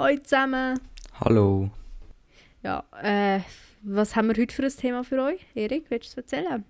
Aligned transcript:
Hallo 0.00 0.16
zusammen. 0.16 0.80
Hallo. 1.20 1.70
Ja, 2.62 2.84
äh, 3.02 3.40
was 3.82 4.16
haben 4.16 4.28
wir 4.28 4.40
heute 4.40 4.54
für 4.54 4.62
ein 4.62 4.70
Thema 4.74 5.04
für 5.04 5.22
euch? 5.22 5.44
Erik, 5.54 5.90
willst 5.90 6.16
du 6.16 6.20
es 6.22 6.32
erzählen? 6.32 6.64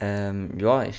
Ähm, 0.00 0.52
ja, 0.58 0.82
ich 0.82 0.98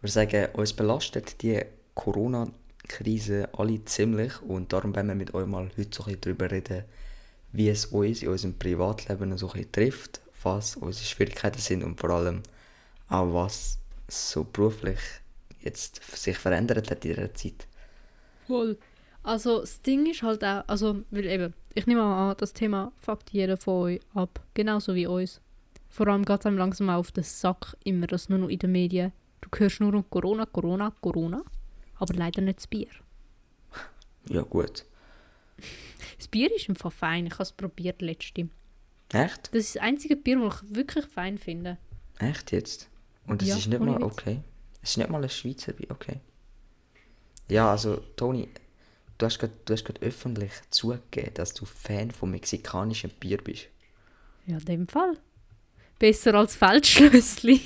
würde 0.00 0.12
sagen, 0.12 0.46
uns 0.52 0.72
belastet 0.72 1.42
die 1.42 1.60
Corona-Krise 1.96 3.48
alle 3.52 3.84
ziemlich 3.84 4.40
und 4.42 4.72
darum 4.72 4.94
wollen 4.94 5.08
wir 5.08 5.16
mit 5.16 5.34
euch 5.34 5.48
mal 5.48 5.68
heute 5.76 5.88
so 5.90 6.04
ein 6.04 6.06
bisschen 6.06 6.20
darüber 6.20 6.52
reden, 6.52 6.84
wie 7.50 7.68
es 7.68 7.86
uns 7.86 8.22
in 8.22 8.28
unserem 8.28 8.56
Privatleben 8.56 9.36
so 9.36 9.48
ein 9.48 9.54
bisschen 9.54 9.72
trifft, 9.72 10.20
was 10.44 10.76
unsere 10.76 11.04
Schwierigkeiten 11.04 11.58
sind 11.58 11.82
und 11.82 11.98
vor 11.98 12.10
allem 12.10 12.44
auch 13.08 13.34
was 13.34 13.78
so 14.06 14.44
beruflich 14.44 15.00
jetzt 15.62 16.00
sich 16.16 16.38
verändert 16.38 16.92
hat 16.92 17.04
in 17.04 17.10
dieser 17.10 17.34
Zeit. 17.34 17.66
Voll. 18.46 18.78
Also 19.28 19.60
das 19.60 19.82
Ding 19.82 20.06
ist 20.06 20.22
halt 20.22 20.42
auch, 20.42 20.64
also, 20.68 21.02
weil 21.10 21.26
eben, 21.26 21.52
ich 21.74 21.86
nehme 21.86 22.02
an, 22.02 22.34
das 22.38 22.54
Thema 22.54 22.92
fuckt 22.96 23.28
jeder 23.28 23.58
von 23.58 23.82
euch 23.82 24.00
ab, 24.14 24.40
genauso 24.54 24.94
wie 24.94 25.06
uns. 25.06 25.42
Vor 25.90 26.08
allem 26.08 26.24
geht 26.24 26.40
es 26.40 26.46
einem 26.46 26.56
langsam 26.56 26.88
auf 26.88 27.12
den 27.12 27.24
Sack, 27.24 27.76
immer 27.84 28.06
das 28.06 28.30
nur 28.30 28.38
noch 28.38 28.48
in 28.48 28.58
den 28.58 28.72
Medien. 28.72 29.12
Du 29.42 29.50
hörst 29.58 29.80
nur 29.80 29.92
um 29.92 30.08
Corona, 30.08 30.46
Corona, 30.46 30.94
Corona, 31.02 31.42
aber 31.96 32.14
leider 32.14 32.40
nicht 32.40 32.56
das 32.60 32.66
Bier. 32.66 32.88
Ja, 34.30 34.40
gut. 34.40 34.86
Das 36.16 36.28
Bier 36.28 36.54
ist 36.56 36.70
im 36.70 36.76
Fall 36.76 36.90
fein, 36.90 37.26
ich 37.26 37.34
habe 37.34 37.42
es 37.42 37.52
probiert 37.52 38.00
letzte. 38.00 38.48
Echt? 39.12 39.48
Das 39.54 39.60
ist 39.60 39.76
das 39.76 39.82
einzige 39.82 40.16
Bier, 40.16 40.38
das 40.40 40.62
ich 40.62 40.74
wirklich 40.74 41.04
fein 41.04 41.36
finde. 41.36 41.76
Echt 42.18 42.50
jetzt? 42.52 42.88
Und 43.26 43.42
es 43.42 43.48
Ja, 43.48 43.56
ist 43.58 43.66
nicht 43.66 43.80
mal 43.80 44.02
okay. 44.02 44.40
Es 44.80 44.92
ist 44.92 44.96
nicht 44.96 45.10
mal 45.10 45.22
ein 45.22 45.28
Schweizer 45.28 45.74
Bier, 45.74 45.90
okay. 45.90 46.20
Ja, 47.50 47.70
also 47.70 47.96
Toni, 48.16 48.48
du 49.18 49.26
hast 49.26 49.38
gerade 49.38 49.52
du 49.64 49.72
hast 49.72 49.84
gerade 49.84 50.00
öffentlich 50.02 50.52
zugegeben, 50.70 51.34
dass 51.34 51.52
du 51.54 51.64
Fan 51.64 52.10
vom 52.10 52.30
mexikanischen 52.30 53.10
Bier 53.20 53.38
bist. 53.38 53.66
Ja, 54.46 54.58
in 54.58 54.64
dem 54.64 54.88
Fall. 54.88 55.18
Besser 55.98 56.34
als 56.34 56.56
Feldschlössli. 56.56 57.60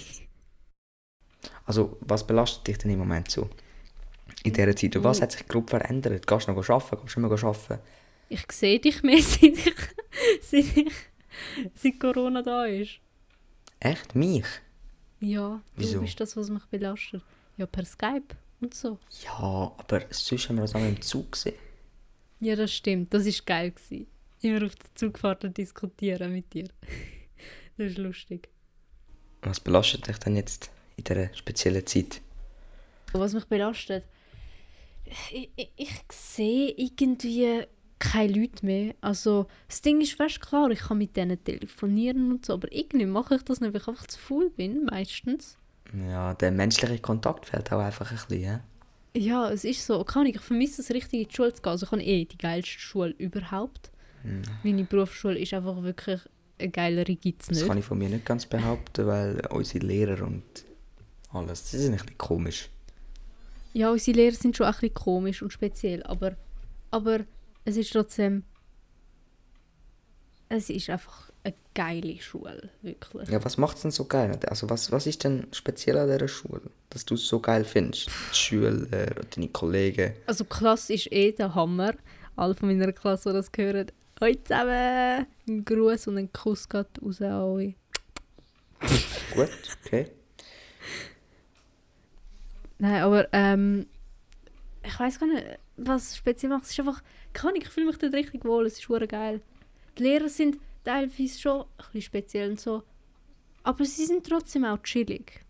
Also, 1.64 1.96
was 2.00 2.26
belastet 2.26 2.66
dich 2.66 2.78
denn 2.78 2.90
im 2.90 2.98
Moment 2.98 3.30
so? 3.30 3.48
In 4.42 4.52
dieser 4.52 4.74
Zeit? 4.74 4.96
Und 4.96 5.04
was 5.04 5.18
Oh. 5.18 5.22
hat 5.22 5.32
sich 5.32 5.46
grob 5.46 5.70
verändert? 5.70 6.26
Gehst 6.26 6.48
du 6.48 6.52
noch 6.52 6.68
arbeiten? 6.68 7.02
Gehst 7.04 7.16
du 7.16 7.20
nicht 7.20 7.30
mehr 7.30 7.44
arbeiten? 7.44 7.78
Ich 8.28 8.44
sehe 8.50 8.80
dich 8.80 9.02
mehr, 9.02 9.18
seit, 9.22 9.42
ich, 9.42 9.74
seit, 10.40 10.76
ich, 10.76 10.92
seit 11.74 12.00
Corona 12.00 12.42
da 12.42 12.64
ist. 12.64 12.98
Echt? 13.78 14.14
Mich? 14.14 14.46
Ja, 15.20 15.60
Wieso? 15.76 15.94
du 15.94 16.00
bist 16.00 16.18
das, 16.18 16.36
was 16.36 16.48
mich 16.50 16.64
belastet. 16.66 17.22
Ja, 17.56 17.66
per 17.66 17.84
Skype 17.84 18.34
und 18.62 18.74
so. 18.74 18.98
Ja, 19.24 19.72
aber 19.76 20.02
sonst 20.10 20.48
haben 20.48 20.56
wir 20.56 20.62
das 20.62 20.74
einmal 20.74 20.90
im 20.90 21.02
Zug 21.02 21.32
gesehen. 21.32 21.56
Ja, 22.40 22.56
das 22.56 22.72
stimmt. 22.72 23.12
Das 23.12 23.26
war 23.26 23.44
geil. 23.44 23.72
Gewesen. 23.72 24.06
Immer 24.40 24.66
auf 24.66 24.74
der 24.74 24.94
Zugfahrt 24.94 25.44
und 25.44 25.56
diskutieren 25.56 26.32
mit 26.32 26.52
dir. 26.52 26.68
das 27.76 27.92
ist 27.92 27.98
lustig. 27.98 28.48
Was 29.42 29.60
belastet 29.60 30.06
dich 30.06 30.18
denn 30.18 30.36
jetzt 30.36 30.70
in 30.96 31.04
dieser 31.04 31.34
speziellen 31.34 31.86
Zeit? 31.86 32.20
Was 33.12 33.34
mich 33.34 33.44
belastet, 33.44 34.04
ich, 35.30 35.50
ich, 35.56 35.70
ich 35.76 35.90
sehe 36.10 36.70
irgendwie 36.76 37.66
keine 37.98 38.32
Leute 38.32 38.66
mehr. 38.66 38.94
Also, 39.00 39.46
das 39.68 39.80
Ding 39.82 40.00
ist 40.00 40.14
fast 40.14 40.40
klar, 40.40 40.70
ich 40.70 40.80
kann 40.80 40.98
mit 40.98 41.16
denen 41.16 41.42
telefonieren 41.42 42.32
und 42.32 42.46
so, 42.46 42.54
aber 42.54 42.72
irgendwie 42.72 43.06
mache 43.06 43.36
ich 43.36 43.42
das 43.42 43.60
nicht, 43.60 43.72
weil 43.72 43.80
ich 43.80 43.88
einfach 43.88 44.06
zu 44.06 44.18
faul 44.18 44.50
bin, 44.50 44.86
meistens. 44.86 45.56
Ja, 46.08 46.34
der 46.34 46.50
menschliche 46.52 46.98
Kontakt 47.00 47.46
fehlt 47.46 47.70
auch 47.72 47.80
einfach 47.80 48.10
ein 48.10 48.16
bisschen, 48.16 48.40
ja? 48.42 48.60
Ja, 49.14 49.50
es 49.50 49.64
ist 49.64 49.84
so. 49.86 50.02
Kann 50.04 50.26
ich, 50.26 50.36
ich 50.36 50.40
vermisse 50.40 50.80
es 50.80 50.90
richtig 50.90 51.20
in 51.22 51.28
die 51.28 51.34
Schule 51.34 51.52
zu 51.52 51.60
gehen. 51.60 51.70
Also 51.70 51.84
ich 51.86 51.92
habe 51.92 52.02
eh 52.02 52.24
die 52.24 52.38
geilste 52.38 52.78
Schule 52.78 53.10
überhaupt. 53.18 53.90
Meine 54.62 54.84
Berufsschule 54.84 55.38
ist 55.38 55.52
einfach 55.52 55.82
wirklich 55.82 56.20
eine 56.58 56.70
geilere 56.70 57.16
gibt 57.16 57.42
es 57.42 57.48
Das 57.48 57.58
nicht. 57.58 57.66
kann 57.66 57.78
ich 57.78 57.84
von 57.84 57.98
mir 57.98 58.08
nicht 58.08 58.24
ganz 58.24 58.46
behaupten, 58.46 59.06
weil 59.06 59.42
unsere 59.50 59.84
Lehrer 59.84 60.24
und 60.24 60.44
alles, 61.32 61.64
das 61.64 61.74
ist 61.74 61.86
ein 61.86 61.92
bisschen 61.96 62.16
komisch. 62.18 62.70
Ja, 63.72 63.90
unsere 63.90 64.16
Lehrer 64.16 64.34
sind 64.36 64.56
schon 64.56 64.66
ein 64.66 64.72
bisschen 64.72 64.94
komisch 64.94 65.42
und 65.42 65.52
speziell, 65.52 66.02
aber, 66.04 66.36
aber 66.92 67.20
es 67.64 67.76
ist 67.76 67.92
trotzdem... 67.92 68.44
Es 70.48 70.70
ist 70.70 70.88
einfach 70.90 71.31
eine 71.44 71.54
geile 71.74 72.20
Schule, 72.20 72.70
wirklich. 72.82 73.28
Ja, 73.28 73.44
was 73.44 73.56
macht 73.56 73.76
es 73.76 73.82
denn 73.82 73.90
so 73.90 74.04
geil? 74.04 74.38
Also 74.48 74.70
was, 74.70 74.92
was 74.92 75.06
ist 75.06 75.24
denn 75.24 75.46
speziell 75.52 75.98
an 75.98 76.10
dieser 76.10 76.28
Schule, 76.28 76.62
dass 76.90 77.04
du 77.04 77.14
es 77.14 77.26
so 77.26 77.40
geil 77.40 77.64
findest? 77.64 78.08
Die 78.32 78.36
Schüler 78.36 78.72
deine 79.34 79.48
Kollegen? 79.48 80.14
Also 80.26 80.44
Klasse 80.44 80.94
ist 80.94 81.10
eh 81.10 81.32
der 81.32 81.54
Hammer. 81.54 81.94
Alle 82.36 82.54
von 82.54 82.68
meiner 82.68 82.92
Klasse, 82.92 83.30
die 83.30 83.36
das 83.36 83.50
hören, 83.56 83.90
«Hoi 84.20 84.34
zusammen!» 84.42 85.26
Ein 85.48 85.64
Gruß 85.64 86.06
und 86.06 86.18
ein 86.18 86.32
Kuss 86.32 86.68
geht 86.68 86.86
raus 87.02 87.20
an 87.20 87.42
euch. 87.42 87.74
Gut, 89.34 89.50
okay. 89.84 90.06
Nein, 92.78 93.02
aber 93.02 93.28
ähm, 93.32 93.86
ich 94.84 94.98
weiß 94.98 95.20
gar 95.20 95.26
nicht, 95.26 95.44
was 95.76 96.16
speziell 96.16 96.50
macht. 96.50 96.64
Es 96.64 96.70
ist 96.70 96.80
einfach, 96.80 97.02
kann 97.32 97.54
ich, 97.54 97.64
ich 97.64 97.68
fühle 97.68 97.86
mich 97.86 97.98
dort 97.98 98.14
richtig 98.14 98.44
wohl, 98.44 98.66
es 98.66 98.78
ist 98.78 99.08
geil. 99.08 99.40
Die 99.98 100.02
Lehrer 100.02 100.28
sind 100.28 100.58
teilweise 100.84 101.38
schon 101.40 101.60
ein 101.60 101.66
bisschen 101.76 102.02
speziell 102.02 102.50
und 102.50 102.60
so, 102.60 102.82
aber 103.62 103.84
sie 103.84 104.06
sind 104.06 104.26
trotzdem 104.26 104.64
auch 104.64 104.82
chillig. 104.82 105.44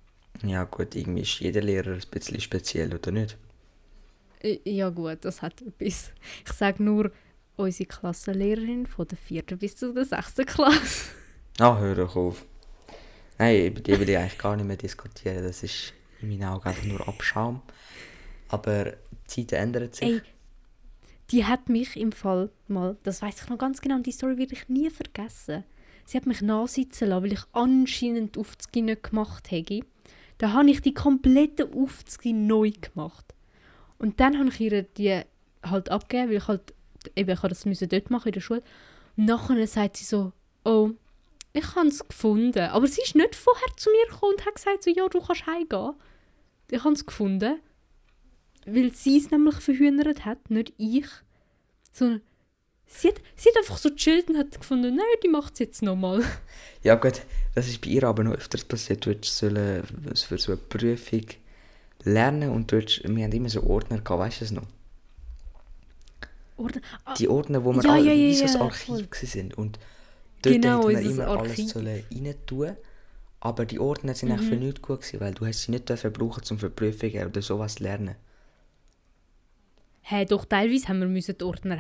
Ja 0.45 0.65
gut, 0.65 0.95
irgendwie 0.95 1.23
ist 1.23 1.41
jeder 1.41 1.61
Lehrer 1.61 1.93
ein 1.93 2.03
bisschen 2.11 2.41
speziell, 2.41 2.95
oder 2.95 3.11
nicht? 3.11 3.37
Ja 4.65 4.89
gut, 4.91 5.19
das 5.25 5.41
hat 5.41 5.63
etwas. 5.63 6.11
Ich 6.45 6.53
sage 6.53 6.83
nur, 6.83 7.13
unsere 7.57 7.87
Klassenlehrerin 7.87 8.87
von 8.87 9.07
der 9.07 9.19
vierten 9.19 9.59
bis 9.59 9.77
zur 9.77 9.95
der 9.95 10.05
sechsten 10.05 10.47
Klasse. 10.47 11.11
Ah, 11.59 11.79
hör 11.79 11.95
doch 11.95 12.17
auf. 12.17 12.45
Nein, 13.39 13.67
über 13.67 13.81
die 13.81 13.99
will 13.99 14.09
ich 14.09 14.17
eigentlich 14.17 14.39
gar 14.39 14.57
nicht 14.57 14.67
mehr 14.67 14.77
diskutieren. 14.77 15.45
Das 15.45 15.63
ist 15.63 15.93
in 16.21 16.29
meinen 16.29 16.45
Augen 16.45 16.67
einfach 16.67 16.85
nur 16.85 17.07
Abschaum. 17.07 17.63
Aber 18.49 18.93
die 19.37 19.47
Zeiten 19.47 19.55
ändern 19.55 19.93
sich. 19.93 20.09
Ey, 20.09 20.23
die 21.33 21.47
hat 21.47 21.69
mich 21.69 21.97
im 21.97 22.13
Fall 22.13 22.51
mal, 22.69 22.97
das 23.03 23.23
weiß 23.23 23.43
ich 23.43 23.49
noch 23.49 23.59
ganz 23.59 23.81
genau, 23.81 23.97
und 23.97 24.07
die 24.07 24.13
Story 24.13 24.37
werde 24.37 24.55
ich 24.55 24.69
nie 24.69 24.91
vergessen. 24.91 25.65
Sie 26.05 26.19
hat 26.19 26.27
mich 26.27 26.43
nachsitzen 26.43 27.09
lassen, 27.09 27.25
weil 27.25 27.33
ich 27.33 27.43
anscheinend 27.53 28.37
Aufzüge 28.37 28.83
nicht 28.83 29.03
gemacht 29.03 29.51
habe. 29.51 29.81
Da 30.39 30.53
habe 30.53 30.71
ich 30.71 30.83
die 30.83 30.95
kompletten 30.95 31.73
Aufzüge 31.73 32.35
neu 32.35 32.71
gemacht. 32.73 33.35
Und 33.99 34.21
dann 34.21 34.39
habe 34.39 34.51
ich 34.51 34.61
ihr 34.61 34.83
die 34.83 35.23
halt 35.63 35.89
abgegeben, 35.91 36.31
weil 36.31 36.37
ich 36.37 36.49
halt, 36.49 36.75
eben, 37.17 37.31
ich 37.31 37.41
das 37.41 37.63
dort 37.63 38.11
machen 38.11 38.29
in 38.29 38.33
der 38.33 38.41
Schule. 38.41 38.63
Und 39.17 39.27
nachher 39.27 39.67
sagt 39.67 39.97
sie 39.97 40.05
so, 40.05 40.33
oh, 40.65 40.91
ich 41.53 41.77
habe 41.77 41.89
es 41.89 42.07
gefunden. 42.07 42.59
Aber 42.59 42.87
sie 42.87 43.03
ist 43.03 43.15
nicht 43.15 43.37
vorher 43.37 43.77
zu 43.77 43.91
mir 43.91 44.13
gekommen 44.13 44.35
und 44.37 44.45
hat 44.45 44.57
gesagt 44.57 44.83
so, 44.83 44.91
ja, 44.91 45.09
du 45.09 45.21
kannst 45.21 45.47
heimgehen. 45.47 45.95
Ich 46.71 46.83
habe 46.83 46.95
es 46.95 47.07
gefunden. 47.07 47.61
Weil 48.67 48.93
sie 48.93 49.19
es 49.19 49.31
nämlich 49.31 49.57
verhühnert 49.57 50.25
hat, 50.25 50.51
nicht 50.51 50.73
ich. 50.77 51.07
Sondern 51.93 52.23
sie 52.87 53.09
hat, 53.09 53.21
sie 53.37 53.49
hat 53.51 53.57
einfach 53.59 53.79
so 53.79 53.91
chillt 53.91 54.29
und 54.29 54.39
hat 54.39 54.59
gefunden, 54.59 54.95
nein, 54.97 55.05
die 55.23 55.29
macht 55.29 55.55
es 55.55 55.59
jetzt 55.61 55.83
nochmal. 55.83 56.23
Ja 56.83 56.97
gut, 56.97 57.23
das 57.55 57.69
ist 57.69 57.81
bei 57.81 57.91
ihr 57.91 58.03
aber 58.03 58.25
noch 58.25 58.33
öfters 58.35 58.65
passiert. 58.65 59.07
Du 59.07 59.11
hättest 59.11 59.39
für 59.39 60.39
so 60.39 60.53
eine 60.53 60.61
Prüfung 60.61 61.27
lernen 62.03 62.51
und 62.51 62.73
du 62.73 62.77
hättest, 62.79 63.05
wir 63.05 63.25
haben 63.25 63.33
immer 63.33 63.49
so 63.51 63.63
Ordner 63.63 64.01
gehabt, 64.01 64.19
weißt 64.21 64.41
du 64.41 64.45
es 64.47 64.51
noch? 64.51 64.67
Oder, 66.57 66.81
ah, 67.05 67.15
Die 67.15 67.29
Ordner, 67.29 67.65
wo 67.65 67.73
wir 67.73 67.85
Ja, 67.85 67.93
alle 67.93 68.07
ja, 68.07 68.13
ja, 68.13 68.29
wie 68.29 68.35
so 68.35 68.45
ein 68.47 68.53
ja, 68.55 68.61
Archiv 68.61 69.11
gewesen 69.11 69.27
sind. 69.27 69.55
Und 69.59 69.79
dort 70.43 70.55
Genau, 70.57 70.89
hätte 70.89 70.93
man 70.93 71.03
immer 71.11 71.27
Archiv. 71.29 71.77
alles 71.77 71.77
rein 71.77 72.35
tun 72.47 72.77
aber 73.45 73.65
die 73.67 73.81
Ordner 73.81 74.15
sind 74.15 74.31
eigentlich 74.31 74.47
für 74.49 74.55
Mhm. 74.55 74.61
nichts 74.67 74.83
gut 74.83 75.01
gewesen, 75.01 75.21
weil 75.21 75.35
du 75.35 75.45
hast 75.47 75.63
sie 75.63 75.73
nicht 75.73 75.89
dürfen 75.89 76.13
brauchen, 76.13 76.43
um 76.51 76.59
für 76.61 76.71
Prüfungen 76.71 77.27
oder 77.27 77.43
sowas 77.43 77.75
zu 77.75 77.83
lernen. 77.83 78.15
Hey, 80.03 80.27
doch, 80.27 80.45
teilweise 80.45 80.89
haben 80.89 81.01
wir 81.01 81.07
müssen 81.09 81.37
die 81.39 81.45
Ordner 81.45 81.79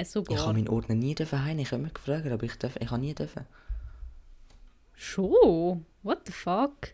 Ich 0.00 0.08
sogar. 0.08 0.38
habe 0.38 0.52
meinen 0.54 0.68
Ordner 0.68 0.94
nie 0.94 1.14
dürfen 1.14 1.44
heim. 1.44 1.58
Ich 1.58 1.72
habe 1.72 1.82
mich 1.82 1.94
gefragt, 1.94 2.26
aber 2.26 2.42
ich, 2.44 2.56
darf, 2.56 2.76
ich 2.76 2.90
habe 2.90 3.00
nie 3.00 3.14
dürfen. 3.14 3.46
Schon? 4.94 5.84
What 6.02 6.20
the 6.26 6.32
fuck? 6.32 6.92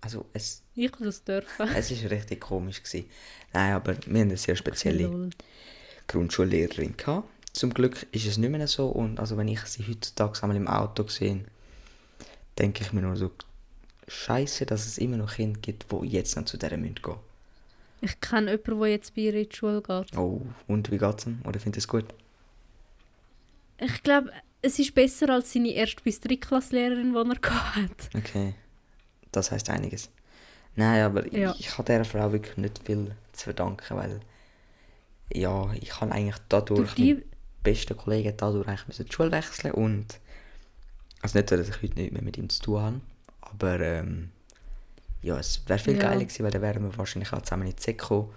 Also 0.00 0.26
es, 0.32 0.62
Ich 0.74 0.92
das 0.92 1.24
dürfen. 1.24 1.68
es 1.74 1.90
ist 1.90 2.08
richtig 2.10 2.40
komisch 2.40 2.82
gewesen. 2.82 3.08
Nein, 3.52 3.72
aber 3.72 3.96
wir 4.06 4.20
haben 4.20 4.28
eine 4.28 4.36
sehr 4.36 4.54
spezielle 4.56 5.04
Lol. 5.06 5.30
Grundschullehrerin 6.06 6.96
gehabt. 6.96 7.28
Zum 7.52 7.72
Glück 7.72 8.06
ist 8.12 8.26
es 8.26 8.36
nicht 8.36 8.50
mehr 8.50 8.68
so 8.68 8.88
und 8.88 9.18
also 9.18 9.36
wenn 9.36 9.48
ich 9.48 9.60
sie 9.62 9.82
heutzutage 9.88 10.40
einmal 10.42 10.56
im 10.56 10.68
Auto 10.68 11.08
sehe, 11.08 11.42
denke 12.58 12.84
ich 12.84 12.92
mir 12.92 13.00
nur 13.02 13.16
so, 13.16 13.30
Scheiße, 14.08 14.66
dass 14.66 14.86
es 14.86 14.98
immer 14.98 15.16
noch 15.16 15.34
Kinder 15.34 15.58
gibt, 15.58 15.86
die 15.90 16.06
jetzt 16.06 16.36
noch 16.36 16.44
zu 16.44 16.58
dieser 16.58 16.76
müssen 16.76 16.96
gehen. 16.96 17.16
Ich 18.06 18.20
kenne 18.20 18.52
jemanden, 18.52 18.80
der 18.80 18.88
jetzt 18.90 19.14
bei 19.14 19.22
ihr 19.22 19.34
in 19.34 19.48
die 19.48 19.54
Schule 19.56 19.82
geht. 19.82 20.16
Oh, 20.16 20.40
und 20.68 20.90
wie 20.92 20.98
geht's 20.98 21.26
ihm? 21.26 21.40
Oder 21.44 21.58
findet 21.58 21.78
es 21.78 21.88
gut? 21.88 22.04
Ich 23.78 24.02
glaube, 24.04 24.30
es 24.62 24.78
ist 24.78 24.94
besser 24.94 25.28
als 25.30 25.52
seine 25.52 25.70
erste 25.72 26.02
bis 26.02 26.20
Drittklasslehrerin, 26.20 27.12
die 27.12 27.18
er 27.18 27.74
hat. 27.76 28.10
Okay, 28.16 28.54
das 29.32 29.50
heißt 29.50 29.68
einiges. 29.70 30.10
Nein, 30.76 31.02
aber 31.02 31.26
Ja. 31.34 31.52
ich, 31.52 31.60
ich 31.60 31.72
habe 31.78 31.84
dieser 31.84 32.04
Frau 32.04 32.30
wirklich 32.32 32.56
nicht 32.56 32.80
viel 32.84 33.14
zu 33.32 33.44
verdanken, 33.44 33.96
weil 33.96 34.20
ja, 35.32 35.72
ich 35.74 35.88
kann 35.88 36.12
eigentlich 36.12 36.36
dadurch 36.48 36.78
Durch 36.78 36.94
die, 36.94 37.14
meinen 37.14 37.24
beste 37.64 37.94
Kollege 37.96 38.28
hat 38.28 38.40
dadurch 38.42 38.68
eigentlich 38.68 38.86
müssen 38.86 39.06
die 39.06 39.12
Schule 39.12 39.32
wechseln 39.32 39.72
und 39.72 40.20
also 41.22 41.38
nicht, 41.38 41.50
dass 41.50 41.68
ich 41.68 41.82
heute 41.82 41.94
nicht 41.94 42.12
mehr 42.12 42.22
mit 42.22 42.36
ihm 42.38 42.48
zu 42.48 42.62
tun 42.62 42.80
habe, 42.80 43.00
aber 43.40 43.80
ähm, 43.80 44.30
ja, 45.26 45.38
es 45.38 45.62
wäre 45.66 45.78
viel 45.78 45.94
Ja. 45.94 46.00
geiler 46.02 46.24
gewesen, 46.24 46.44
weil 46.44 46.50
dann 46.52 46.62
wären 46.62 46.82
wir 46.84 46.96
wahrscheinlich 46.96 47.32
auch 47.32 47.42
zusammen 47.42 47.66
in 47.68 47.76
die 47.76 47.82
Sek 47.82 47.98
gekommen 47.98 48.32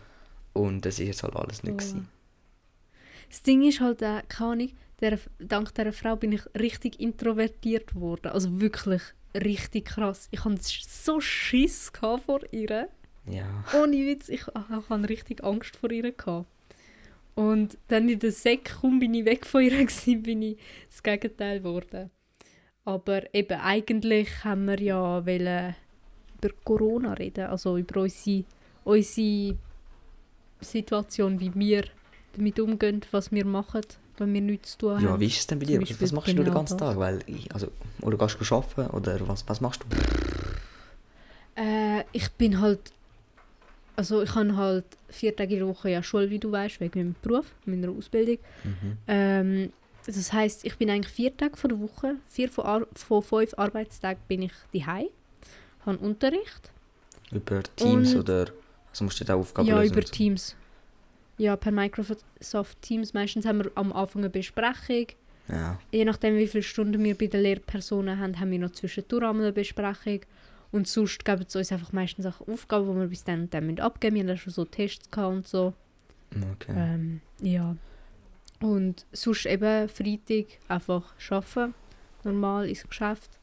und 0.53 0.85
das 0.85 0.99
ist 0.99 1.07
jetzt 1.07 1.23
halt 1.23 1.35
alles 1.35 1.63
nicht 1.63 1.71
Ja. 1.71 1.77
gewesen. 1.77 2.09
Das 3.29 3.43
Ding 3.43 3.67
ist 3.67 3.79
halt, 3.79 4.01
äh, 4.01 4.23
keine 4.27 4.51
Ahnung, 4.51 4.69
der, 5.01 5.19
dank 5.37 5.73
dieser 5.75 5.93
Frau 5.93 6.15
bin 6.15 6.31
ich 6.31 6.41
richtig 6.59 6.99
introvertiert 6.99 7.93
worden. 7.95 8.31
Also 8.31 8.59
wirklich 8.59 9.01
richtig 9.35 9.85
krass. 9.85 10.27
Ich 10.31 10.43
hatte 10.43 10.59
so 10.61 11.21
Schiss 11.21 11.91
vor 11.99 12.41
ihr. 12.51 12.89
Ja, 13.27 13.45
Ohne 13.79 13.95
Witz, 14.07 14.29
ich, 14.29 14.41
ich 14.47 14.55
hatte 14.55 15.09
richtig 15.09 15.43
Angst 15.43 15.75
vor 15.75 15.91
ihr. 15.91 16.11
Gehabt. 16.11 16.47
Und 17.35 17.77
dann 17.87 18.09
in 18.09 18.17
der 18.19 18.31
Sek, 18.31 18.77
kaum 18.81 18.99
bin 18.99 19.13
ich 19.13 19.25
weg 19.25 19.45
von 19.45 19.61
ihr, 19.61 19.69
gewesen, 19.85 20.23
bin 20.23 20.41
ich 20.41 20.57
das 20.89 21.03
Gegenteil 21.03 21.59
geworden. 21.59 22.09
Aber 22.83 23.33
eben, 23.35 23.59
eigentlich 23.61 24.43
haben 24.43 24.65
wir 24.65 24.81
ja 24.81 25.23
wollen 25.25 25.75
über 26.39 26.53
Corona 26.63 27.13
reden, 27.13 27.47
also 27.47 27.77
über 27.77 28.01
unsere, 28.01 28.43
unsere 28.83 29.57
Situation, 30.61 31.39
wie 31.39 31.53
wir 31.55 31.85
damit 32.35 32.59
umgehen, 32.59 33.01
was 33.11 33.31
wir 33.31 33.45
machen, 33.45 33.81
wenn 34.17 34.33
wir 34.33 34.41
nichts 34.41 34.71
zu 34.71 34.77
tun 34.79 34.95
haben. 34.95 35.05
ja 35.05 35.19
wie 35.19 35.25
ist 35.25 35.39
es 35.39 35.47
denn 35.47 35.59
bei 35.59 35.65
dir? 35.65 35.81
Was 35.81 36.11
machst 36.11 36.27
du 36.27 36.33
den 36.33 36.45
genau 36.45 36.55
ganzen. 36.55 36.77
Tag? 36.77 36.97
Weil 36.97 37.19
ich, 37.25 37.51
also, 37.53 37.67
oder 38.01 38.17
gehst 38.17 38.37
du 38.39 38.55
arbeiten 38.55 38.89
oder 38.95 39.27
was, 39.27 39.47
was 39.47 39.61
machst 39.61 39.81
du? 39.83 41.61
Äh, 41.61 42.03
ich 42.11 42.29
bin 42.31 42.59
halt. 42.59 42.79
Also 43.95 44.21
ich 44.21 44.33
habe 44.33 44.55
halt 44.55 44.85
vier 45.09 45.35
Tage 45.35 45.55
in 45.55 45.59
der 45.59 45.67
Woche 45.67 45.89
ja 45.89 46.01
Schule, 46.01 46.29
wie 46.29 46.39
du 46.39 46.49
weißt, 46.49 46.79
wegen 46.79 46.99
meinem 46.99 47.15
Beruf, 47.21 47.47
meiner 47.65 47.89
Ausbildung. 47.89 48.37
Mhm. 48.63 48.97
Ähm, 49.07 49.73
das 50.05 50.31
heißt, 50.31 50.65
ich 50.65 50.77
bin 50.77 50.89
eigentlich 50.89 51.13
vier 51.13 51.35
Tage 51.35 51.57
von 51.57 51.69
der 51.69 51.79
Woche, 51.81 52.15
vier 52.29 52.49
von, 52.49 52.65
Ar 52.65 52.87
von 52.95 53.21
fünf 53.21 53.53
Arbeitstagen 53.57 54.21
bin 54.29 54.43
ich 54.43 54.53
daheim, 54.73 55.09
habe 55.85 55.97
Unterricht. 55.99 56.71
Über 57.31 57.63
Teams 57.75 58.13
Und- 58.13 58.21
oder 58.21 58.47
also 58.89 59.03
musst 59.03 59.19
du 59.19 59.25
da 59.25 59.35
Aufgaben 59.35 59.67
ja, 59.67 59.79
lösen 59.79 59.93
über 59.93 60.01
so? 60.01 60.11
Teams. 60.13 60.55
Ja, 61.37 61.55
per 61.55 61.71
Microsoft 61.71 62.81
Teams. 62.81 63.13
Meistens 63.13 63.45
haben 63.45 63.63
wir 63.63 63.71
am 63.75 63.93
Anfang 63.93 64.23
eine 64.23 64.29
Besprechung. 64.29 65.07
Ja, 65.47 65.79
Je 65.91 66.05
nachdem, 66.05 66.35
wie 66.37 66.47
viele 66.47 66.63
Stunden 66.63 67.03
wir 67.03 67.17
bei 67.17 67.27
den 67.27 67.41
Lehrpersonen 67.41 68.19
haben, 68.19 68.39
haben 68.39 68.51
wir 68.51 68.59
noch 68.59 68.71
zwischendurch 68.71 69.23
eine 69.23 69.51
Besprechung. 69.51 70.21
Und 70.71 70.87
sonst 70.87 71.25
geben 71.25 71.45
sie 71.47 71.57
uns 71.57 71.71
einfach 71.71 71.91
meistens 71.93 72.25
auch 72.25 72.47
Aufgaben, 72.47 72.91
die 72.93 72.99
wir 72.99 73.07
bis 73.07 73.23
dann 73.23 73.41
und 73.43 73.53
dann 73.53 73.79
abgeben. 73.79 74.15
Wir 74.17 74.27
haben 74.27 74.37
schon 74.37 74.53
so 74.53 74.65
Tests 74.65 75.09
gehabt 75.09 75.33
und 75.33 75.47
so. 75.47 75.73
okay. 76.53 76.73
Ähm, 76.75 77.21
ja. 77.41 77.75
Und 78.59 79.05
sonst 79.11 79.45
eben 79.45 79.87
Freitag 79.89 80.45
einfach 80.67 81.13
arbeiten, 81.29 81.73
normal 82.23 82.67
ins 82.69 82.87
Geschäft. 82.87 83.38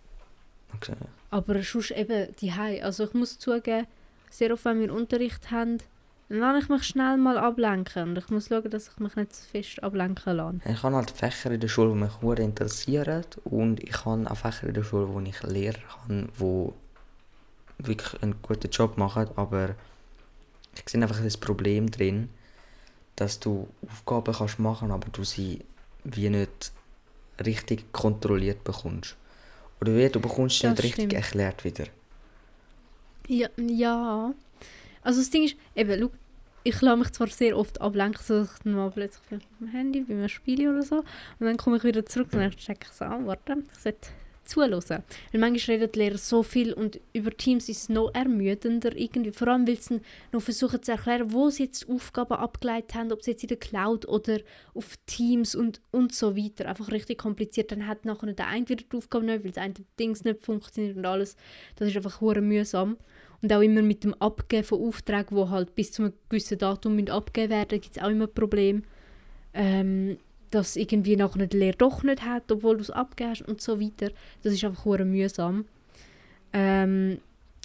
Okay. 0.75 0.97
Aber 1.31 1.63
sonst 1.63 1.91
eben 1.93 2.35
die 2.41 2.53
Also 2.53 3.05
ich 3.05 3.15
muss 3.15 3.39
zugeben, 3.39 3.87
sehr 4.31 4.53
oft, 4.53 4.65
wenn 4.65 4.81
wir 4.81 4.93
Unterricht 4.93 5.51
haben, 5.51 5.79
dann 6.29 6.39
lasse 6.39 6.59
ich 6.59 6.69
mich 6.69 6.83
schnell 6.83 7.17
mal 7.19 7.39
ablenken. 7.39 8.11
Und 8.11 8.19
ich 8.19 8.29
muss 8.31 8.49
schauen, 8.49 8.69
dass 8.71 8.89
ich 8.89 8.99
mich 8.99 9.15
nicht 9.17 9.35
zu 9.35 9.45
fest 9.47 9.83
ablenken 9.83 10.37
lasse. 10.37 10.61
Ich 10.69 10.83
habe 10.83 10.97
halt 10.97 11.11
Fächer 11.11 11.53
in 11.53 11.61
der 11.61 11.69
Schule, 11.69 11.93
die 11.93 12.01
mich 12.01 12.13
sehr 12.21 12.45
interessieren 12.45 13.25
und 13.45 13.83
ich 13.83 14.05
habe 14.05 14.29
auch 14.31 14.37
Fächer 14.37 14.67
in 14.69 14.75
der 14.75 14.83
Schule, 14.83 15.13
wo 15.13 15.21
ich 15.21 15.43
Lehrer 15.43 15.79
habe, 15.89 16.29
die 16.39 16.73
wirklich 17.79 18.23
einen 18.23 18.41
guten 18.43 18.71
Job 18.71 18.97
machen, 18.97 19.29
aber 19.37 19.75
ich 20.75 20.89
sehe 20.89 21.01
einfach 21.01 21.23
das 21.23 21.37
Problem 21.37 21.91
drin, 21.91 22.29
dass 23.17 23.41
du 23.41 23.69
Aufgaben 23.89 24.35
kannst 24.35 24.59
machen, 24.59 24.91
aber 24.91 25.09
du 25.11 25.25
sie 25.25 25.65
wie 26.05 26.29
nicht 26.29 26.73
richtig 27.45 27.93
kontrolliert 27.93 28.65
bekommst. 28.65 29.17
Oder 29.81 29.95
wie, 29.97 30.09
du 30.09 30.21
bekommst 30.21 30.63
Das 30.65 30.71
nicht 30.71 30.83
richtig 30.83 30.95
stimmt. 30.95 31.13
erklärt 31.13 31.65
wieder. 31.65 31.85
Ja, 33.29 33.49
ja. 33.59 34.33
Also 35.03 35.21
das 35.21 35.31
Ding 35.31 35.45
ist, 35.45 35.57
eben, 35.75 36.01
schau, 36.01 36.11
ich 36.65 36.81
lasse 36.81 36.97
mich 36.97 37.13
zwar 37.13 37.29
sehr 37.29 37.57
oft 37.57 37.81
ablenken, 37.81 38.23
so 38.25 38.41
dass 38.41 38.53
ich 38.55 38.63
dann 38.65 38.73
mal 38.75 38.91
plötzlich 38.91 39.23
vielleicht 39.29 39.45
auf 39.47 39.59
dem 39.61 39.69
Handy 39.69 40.01
bei 40.01 40.15
einem 40.15 40.29
Spiel 40.29 40.69
oder 40.69 40.83
so, 40.83 40.97
und 40.97 41.47
dann 41.47 41.57
komme 41.57 41.77
ich 41.77 41.85
wieder 41.85 42.05
zurück 42.07 42.29
und 42.33 42.41
dann 42.41 42.51
checke 42.53 42.87
ich 42.91 42.93
so 42.93 43.05
an, 43.05 43.27
warte, 43.27 43.57
ich 43.73 43.79
sollte 43.79 44.09
zuhören. 44.47 45.03
Weil 45.33 45.41
manchmal 45.41 45.77
reden 45.77 45.93
die 45.93 45.99
Lehrer 45.99 46.19
so 46.19 46.43
viel 46.43 46.73
und 46.73 47.01
über 47.13 47.31
Teams 47.31 47.69
ist 47.69 47.83
es 47.83 47.89
noch 47.89 48.15
ermüdender 48.15 48.97
irgendwie, 48.97 49.33
vor 49.33 49.49
allem 49.49 49.67
weil 49.67 49.79
sie 49.79 50.01
noch 50.33 50.43
versuchen 50.43 50.83
zu 50.83 50.93
erklären, 50.93 51.33
wo 51.33 51.51
sie 51.51 51.65
jetzt 51.65 51.89
Aufgaben 51.89 52.35
abgeleitet 52.35 52.95
haben, 52.95 53.13
ob 53.13 53.23
sie 53.23 53.33
jetzt 53.33 53.43
in 53.43 53.49
der 53.49 53.59
Cloud 53.59 54.07
oder 54.09 54.39
auf 54.75 54.97
Teams 55.07 55.55
und, 55.55 55.81
und 55.91 56.15
so 56.15 56.37
weiter. 56.37 56.69
Einfach 56.69 56.91
richtig 56.91 57.19
kompliziert. 57.19 57.73
Dann 57.73 57.87
hat 57.87 58.05
nachher 58.05 58.33
der 58.33 58.49
eine 58.49 58.69
wieder 58.69 58.85
die 58.91 58.97
Aufgabe 58.97 59.25
nicht, 59.25 59.45
weil 59.45 59.51
das 59.51 59.63
eine 59.63 59.75
Dings 59.99 60.25
nicht 60.25 60.43
funktioniert 60.45 60.97
und 60.97 61.07
alles. 61.07 61.37
Das 61.77 61.89
ist 61.89 61.97
einfach 61.97 62.21
hure 62.21 62.41
mühsam. 62.41 62.97
Und 63.43 63.53
auch 63.53 63.61
immer 63.61 63.83
mit 63.83 64.03
dem 64.03 64.15
Abgeben 64.15 64.65
von 64.65 64.83
Aufträgen, 64.83 65.37
die 65.37 65.51
halt 65.51 65.75
bis 65.75 65.93
zu 65.93 66.03
einem 66.03 66.13
gewissen 66.29 66.59
Datum 66.59 66.99
abgegeben 67.09 67.51
werden, 67.51 67.81
gibt 67.81 67.97
es 67.97 68.03
auch 68.03 68.09
immer 68.09 68.27
Probleme. 68.27 68.83
Ähm, 69.53 70.19
dass 70.51 70.77
irgendwie 70.77 71.17
nachher 71.17 71.47
der 71.47 71.59
Lehrer 71.59 71.77
doch 71.77 72.03
nicht 72.03 72.23
hat, 72.23 72.51
obwohl 72.51 72.77
du 72.77 72.83
es 72.83 72.91
abgegeben 72.91 73.31
hast 73.31 73.43
und 73.43 73.61
so 73.61 73.81
weiter. 73.81 74.11
Das 74.43 74.53
ist 74.53 74.65
einfach 74.65 74.85
hure 74.85 75.05
mühsam. 75.05 75.67
Ähm, 76.53 77.19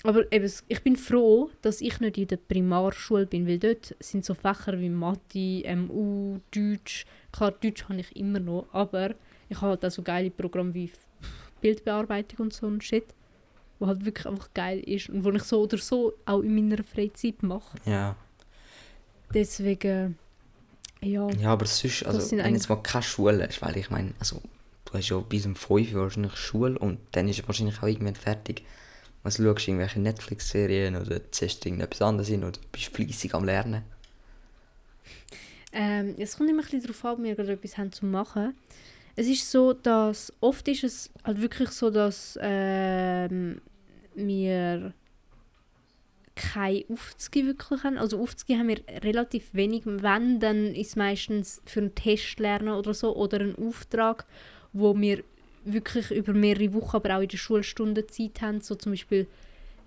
aber 0.04 0.32
eben, 0.32 0.52
ich 0.68 0.82
bin 0.82 0.96
froh, 0.96 1.52
dass 1.62 1.82
ich 1.82 2.00
nicht 2.00 2.18
in 2.18 2.28
der 2.28 2.38
Primarschule 2.38 3.28
bin, 3.28 3.48
weil 3.48 3.60
dort 3.60 3.96
sind 4.00 4.26
so 4.26 4.34
Fächer 4.34 4.80
wie 4.80 4.90
Mathe, 4.90 5.64
MU, 5.76 6.40
Deutsch. 6.54 7.06
Klar, 7.32 7.52
Deutsch 7.52 7.84
habe 7.84 8.00
ich 8.00 8.16
immer 8.16 8.40
noch, 8.40 8.68
aber 8.72 9.12
ich 9.50 9.58
habe 9.58 9.72
halt 9.72 9.86
auch 9.86 9.92
so 9.92 10.02
geile 10.02 10.32
Programme 10.32 10.74
wie 10.74 10.92
Bildbearbeitung 11.62 12.48
und 12.48 12.54
so 12.54 12.68
ein 12.68 12.82
Shit, 12.82 13.06
wo 13.78 13.88
halt 13.88 14.04
wirklich 14.04 14.26
einfach 14.26 14.50
geil 14.54 14.80
ist 14.80 15.10
und 15.10 15.24
wo 15.24 15.30
ich 15.32 15.44
so 15.44 15.62
oder 15.62 15.78
so 15.78 16.14
auch 16.26 16.42
in 16.42 16.56
meiner 16.56 16.84
Freizeit 16.84 17.44
mache. 17.44 17.78
Ja. 17.86 18.16
Deswegen, 19.34 20.18
ja. 21.04 21.30
Ja, 21.32 21.50
aber 21.54 21.66
sonst, 21.66 22.06
also, 22.06 22.38
wenn 22.38 22.54
jetzt 22.54 22.70
mal 22.70 22.78
keine 22.78 23.04
Schule 23.04 23.46
ist, 23.46 23.62
weil 23.62 23.78
ich 23.78 23.90
meine, 23.90 24.14
also, 24.20 24.42
du 24.86 24.94
hast 24.94 25.10
ja 25.10 25.20
bis 25.20 25.46
um 25.46 25.56
5 25.56 25.94
Uhr 25.94 26.02
wahrscheinlich 26.02 26.36
Schule 26.36 26.78
und 26.78 27.00
dann 27.12 27.28
ist 27.28 27.40
es 27.40 27.48
wahrscheinlich 27.48 27.80
auch 27.82 27.88
irgendwann 27.88 28.16
fertig. 28.16 28.64
Was 29.24 29.38
schaust 29.38 29.68
du, 29.68 29.72
irgendwelche 29.72 30.00
Netflix-Serien 30.00 30.96
oder 30.96 31.32
ziehst 31.32 31.64
du 31.64 31.70
irgendetwas 31.70 32.02
anderes 32.02 32.28
hin 32.28 32.44
oder 32.44 32.60
bist 32.72 32.88
fleissig 32.88 33.36
am 33.36 33.46
Lernen? 33.46 33.84
Ähm, 35.74 36.16
es 36.18 36.36
kommt 36.36 36.50
immer 36.50 36.62
ein 36.62 36.66
bisschen 36.66 36.82
darauf 36.82 37.06
an, 37.06 37.14
ob 37.14 37.24
wir 37.24 37.36
gerade 37.36 37.54
etwas 37.54 37.78
haben 37.78 37.92
zu 37.92 38.06
machen. 38.06 38.56
Es 39.16 39.28
ist 39.28 39.50
so, 39.50 39.74
dass 39.74 40.34
oft 40.42 40.68
ist 40.68 40.84
es 40.84 41.10
halt 41.24 41.42
wirklich 41.42 41.70
so, 41.70 41.90
dass 41.90 42.38
ähm, 42.42 43.62
wir 44.16 44.94
keine 46.36 46.86
Aufzüge 46.92 47.46
wirklich 47.48 47.84
haben. 47.84 47.98
Also 47.98 48.22
Aufzüge 48.22 48.58
haben 48.58 48.70
wir 48.70 48.80
relativ 49.04 49.54
wenig. 49.54 49.84
Wenn, 49.86 50.40
dann 50.40 50.74
ist 50.74 50.90
es 50.90 50.96
meistens 50.96 51.62
für 51.66 51.82
einen 51.82 51.96
Test 51.96 52.40
lernen 52.40 52.70
oder 52.70 52.94
so 52.94 53.16
oder 53.16 53.40
einen 53.40 53.56
Auftrag, 53.56 54.26
wo 54.74 54.98
wir 55.00 55.24
wirklich 55.66 56.10
über 56.12 56.34
mehrere 56.34 56.74
Wochen, 56.74 56.96
aber 56.96 57.18
auch 57.18 57.22
in 57.22 57.28
der 57.28 57.38
Schulstunde 57.38 58.08
Zeit 58.08 58.42
haben. 58.42 58.62
So 58.62 58.76
zum 58.76 58.94
Beispiel, 58.94 59.28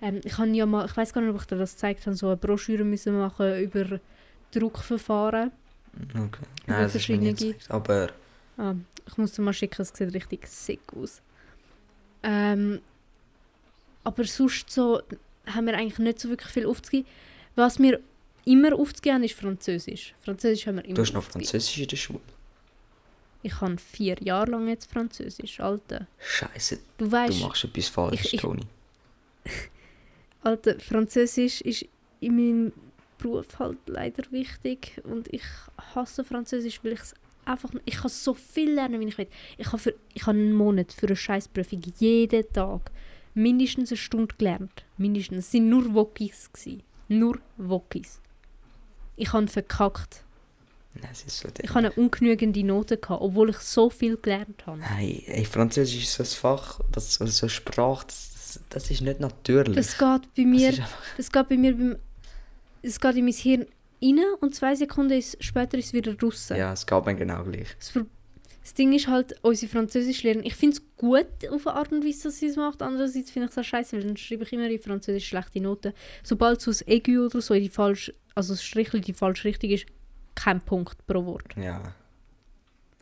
ähm, 0.02 0.20
ich 0.24 0.36
habe 0.38 0.50
ja 0.50 0.66
mal, 0.66 0.86
ich 0.86 0.96
weiß 0.96 1.12
gar 1.12 1.20
nicht, 1.22 1.34
ob 1.34 1.40
ich 1.40 1.46
dir 1.46 1.56
das 1.56 1.72
gezeigt 1.72 2.06
habe, 2.06 2.14
so 2.16 2.26
eine 2.28 2.36
Broschüre 2.36 2.84
müssen 2.84 3.18
machen 3.18 3.58
über 3.60 3.98
Druckverfahren. 4.52 5.50
Okay. 6.10 6.44
Nein, 6.66 6.82
das 6.82 6.94
ist 6.94 7.08
mir 7.08 7.16
nicht 7.18 7.38
verschiedene- 7.38 7.52
gezeigt, 7.54 7.70
aber 7.70 8.08
Ah, 8.56 8.74
ich 9.08 9.18
muss 9.18 9.32
dir 9.32 9.42
mal 9.42 9.52
schicken, 9.52 9.82
es 9.82 9.88
sieht 9.88 10.14
richtig 10.14 10.46
sick 10.46 10.80
aus. 10.96 11.20
Ähm, 12.22 12.80
aber 14.04 14.24
sonst 14.24 14.70
so 14.70 15.02
haben 15.46 15.66
wir 15.66 15.74
eigentlich 15.76 15.98
nicht 15.98 16.20
so 16.20 16.28
wirklich 16.28 16.50
viel 16.52 16.66
aufzugeben. 16.66 17.06
Was 17.54 17.78
wir 17.78 18.00
immer 18.44 18.74
aufzugeben 18.74 19.16
haben, 19.16 19.24
ist 19.24 19.34
Französisch. 19.34 20.14
Französisch 20.20 20.66
haben 20.66 20.76
wir 20.76 20.84
immer 20.84 20.94
du 20.94 21.02
hast 21.02 21.12
noch 21.12 21.18
aufzugeben. 21.20 21.48
Französisch 21.48 21.78
in 21.78 21.88
der 21.88 21.96
Schule. 21.96 22.20
Ich 23.42 23.60
habe 23.60 23.76
vier 23.76 24.16
Jahre 24.22 24.50
lang 24.52 24.68
jetzt 24.68 24.90
Französisch, 24.90 25.60
Alter. 25.60 26.06
Scheiße, 26.18 26.78
Du 26.98 27.04
du 27.04 27.12
weißt, 27.12 27.40
machst 27.40 27.64
etwas 27.64 27.88
falsch, 27.88 28.24
ich- 28.24 28.34
ich- 28.34 28.40
Toni. 28.40 28.62
Alter, 30.42 30.78
Französisch 30.80 31.60
ist 31.62 31.86
in 32.20 32.36
meinem 32.36 32.72
Beruf 33.18 33.58
halt 33.58 33.78
leider 33.86 34.24
wichtig 34.30 35.00
und 35.04 35.32
ich 35.32 35.42
hasse 35.94 36.24
Französisch, 36.24 36.80
weil 36.82 36.92
ich 36.92 37.00
es 37.00 37.14
einfach 37.46 37.70
ich 37.84 37.96
kann 37.96 38.10
so 38.10 38.34
viel 38.34 38.72
lernen, 38.72 39.00
wie 39.00 39.06
ich 39.08 39.16
will. 39.18 39.26
Ich 39.56 39.66
habe 39.68 39.78
für 39.78 39.94
ich 40.12 40.22
habe 40.26 40.38
einen 40.38 40.52
Monat 40.52 40.92
für 40.92 41.06
eine 41.06 41.16
Scheißprüfung 41.16 41.82
jeden 41.98 42.52
Tag 42.52 42.90
mindestens 43.34 43.90
eine 43.90 43.96
Stunde 43.96 44.34
gelernt, 44.36 44.84
mindestens. 44.96 45.38
Es 45.46 45.50
sind 45.50 45.68
nur 45.68 45.94
Wokis 45.94 46.50
nur 47.08 47.38
Wokis. 47.56 48.20
Ich 49.16 49.32
habe 49.32 49.46
verkackt. 49.46 50.24
Nein, 50.94 51.10
so 51.14 51.48
Ich 51.60 51.70
habe 51.70 51.78
eine 51.80 51.92
ungenügende 51.92 52.62
Note 52.64 52.96
gehabt, 52.96 53.20
obwohl 53.20 53.50
ich 53.50 53.58
so 53.58 53.90
viel 53.90 54.16
gelernt 54.16 54.64
habe. 54.66 54.78
Nein, 54.78 55.22
ey, 55.26 55.44
Französisch 55.44 56.04
ist 56.04 56.14
so 56.14 56.22
ein 56.22 56.26
Fach, 56.26 56.80
das, 56.92 57.14
so 57.14 57.24
eine 57.24 57.50
Sprache, 57.50 58.06
das, 58.06 58.30
das, 58.32 58.60
das 58.70 58.90
ist 58.90 59.00
nicht 59.00 59.18
natürlich. 59.18 59.74
Das 59.76 59.98
geht 59.98 60.22
bei 60.36 60.42
Das 60.42 60.44
mir 60.44 60.68
einfach, 60.68 60.98
Das 61.16 61.32
geht 61.32 61.48
bei 61.48 61.56
mir 61.56 61.76
beim. 61.76 61.96
Es 62.82 63.00
geht 63.00 63.16
in 63.16 63.24
mein 63.24 63.34
Hirn 63.34 63.66
rein 64.02 64.20
und 64.40 64.54
zwei 64.54 64.74
Sekunden 64.76 65.18
ist, 65.18 65.42
später 65.42 65.78
ist 65.78 65.86
es 65.86 65.92
wieder 65.94 66.14
raus. 66.22 66.50
ja, 66.50 66.72
es 66.72 66.86
geht 66.86 67.06
mir 67.06 67.14
genau 67.14 67.42
gleich. 67.42 67.74
Das, 67.78 67.92
das 68.64 68.73
Ding 68.73 68.94
ist 68.94 69.09
halt, 69.09 69.37
unsere 69.42 69.71
Französisch 69.71 70.23
lernen, 70.23 70.42
ich 70.42 70.54
finde 70.54 70.76
es 70.76 70.97
gut 70.97 71.26
auf 71.50 71.66
eine 71.66 71.76
Art 71.76 71.92
und 71.92 72.02
Weise, 72.02 72.25
dass 72.25 72.38
sie 72.38 72.47
es 72.47 72.56
macht. 72.56 72.80
Andererseits 72.80 73.30
finde 73.30 73.47
ich 73.47 73.52
es 73.52 73.59
auch 73.59 73.62
scheiße, 73.62 73.94
weil 73.94 74.04
dann 74.04 74.16
schreibe 74.16 74.44
ich 74.44 74.54
immer 74.54 74.71
in 74.71 74.78
Französisch 74.78 75.28
schlechte 75.28 75.61
Noten. 75.61 75.92
Sobald 76.23 76.61
es 76.61 76.68
aus 76.68 76.88
Aigu 76.88 77.26
oder 77.26 77.42
so 77.42 77.52
in 77.52 77.64
die 77.64 77.68
falsche, 77.68 78.14
also 78.35 78.54
das 78.54 78.64
Strichli 78.64 79.02
die 79.02 79.12
falsche 79.12 79.49
Richtung 79.49 79.68
ist, 79.68 79.85
kein 80.35 80.62
Punkt 80.62 81.06
pro 81.06 81.26
Wort. 81.26 81.54
Ja. 81.59 81.94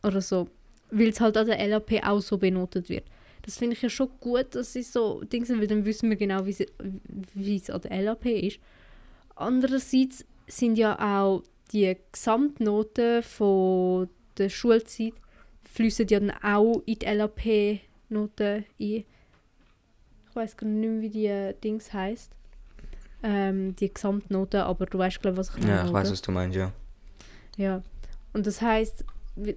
Oder 0.03 0.19
so. 0.19 0.49
Weil 0.91 1.07
es 1.07 1.21
halt 1.21 1.37
an 1.37 1.47
der 1.47 1.65
LAP 1.65 2.05
auch 2.05 2.19
so 2.19 2.37
benotet 2.37 2.89
wird. 2.89 3.05
Das 3.43 3.57
finde 3.57 3.77
ich 3.77 3.81
ja 3.81 3.89
schon 3.89 4.09
gut, 4.19 4.55
dass 4.55 4.73
sie 4.73 4.83
so 4.83 5.23
Dinge 5.23 5.45
sind, 5.45 5.61
weil 5.61 5.67
dann 5.67 5.85
wissen 5.85 6.09
wir 6.09 6.17
genau, 6.17 6.45
wie 6.45 7.55
es 7.55 7.69
an 7.69 7.81
der 7.81 8.01
LAP 8.01 8.25
ist. 8.25 8.59
Andererseits 9.35 10.25
sind 10.45 10.77
ja 10.77 10.99
auch 10.99 11.41
die 11.71 11.95
Gesamtnoten 12.11 13.23
von 13.23 14.09
der 14.37 14.49
Schulzeit 14.49 15.13
fließen 15.73 16.07
ja 16.07 16.19
dann 16.19 16.31
auch 16.31 16.81
in 16.85 16.99
die 16.99 17.05
LAP-Noten 17.05 18.65
ein. 18.65 18.65
Ich 18.79 19.05
weiß 20.35 20.57
gar 20.57 20.67
nicht 20.67 20.89
mehr, 20.89 21.01
wie 21.01 21.09
die 21.09 21.53
Dings 21.61 21.91
heisst. 21.93 22.31
Ähm, 23.23 23.75
die 23.75 23.93
Gesamtnoten, 23.93 24.61
aber 24.61 24.85
du 24.85 24.97
weißt, 24.97 25.21
glaube 25.21 25.37
was 25.37 25.49
ich 25.49 25.57
meine. 25.57 25.75
Ja, 25.75 25.85
ich 25.85 25.93
weiß, 25.93 26.11
was 26.11 26.21
du 26.21 26.31
meinst, 26.31 26.57
ja. 26.57 26.71
Ja. 27.57 27.81
Und 28.33 28.45
das 28.45 28.61
heißt, 28.61 29.05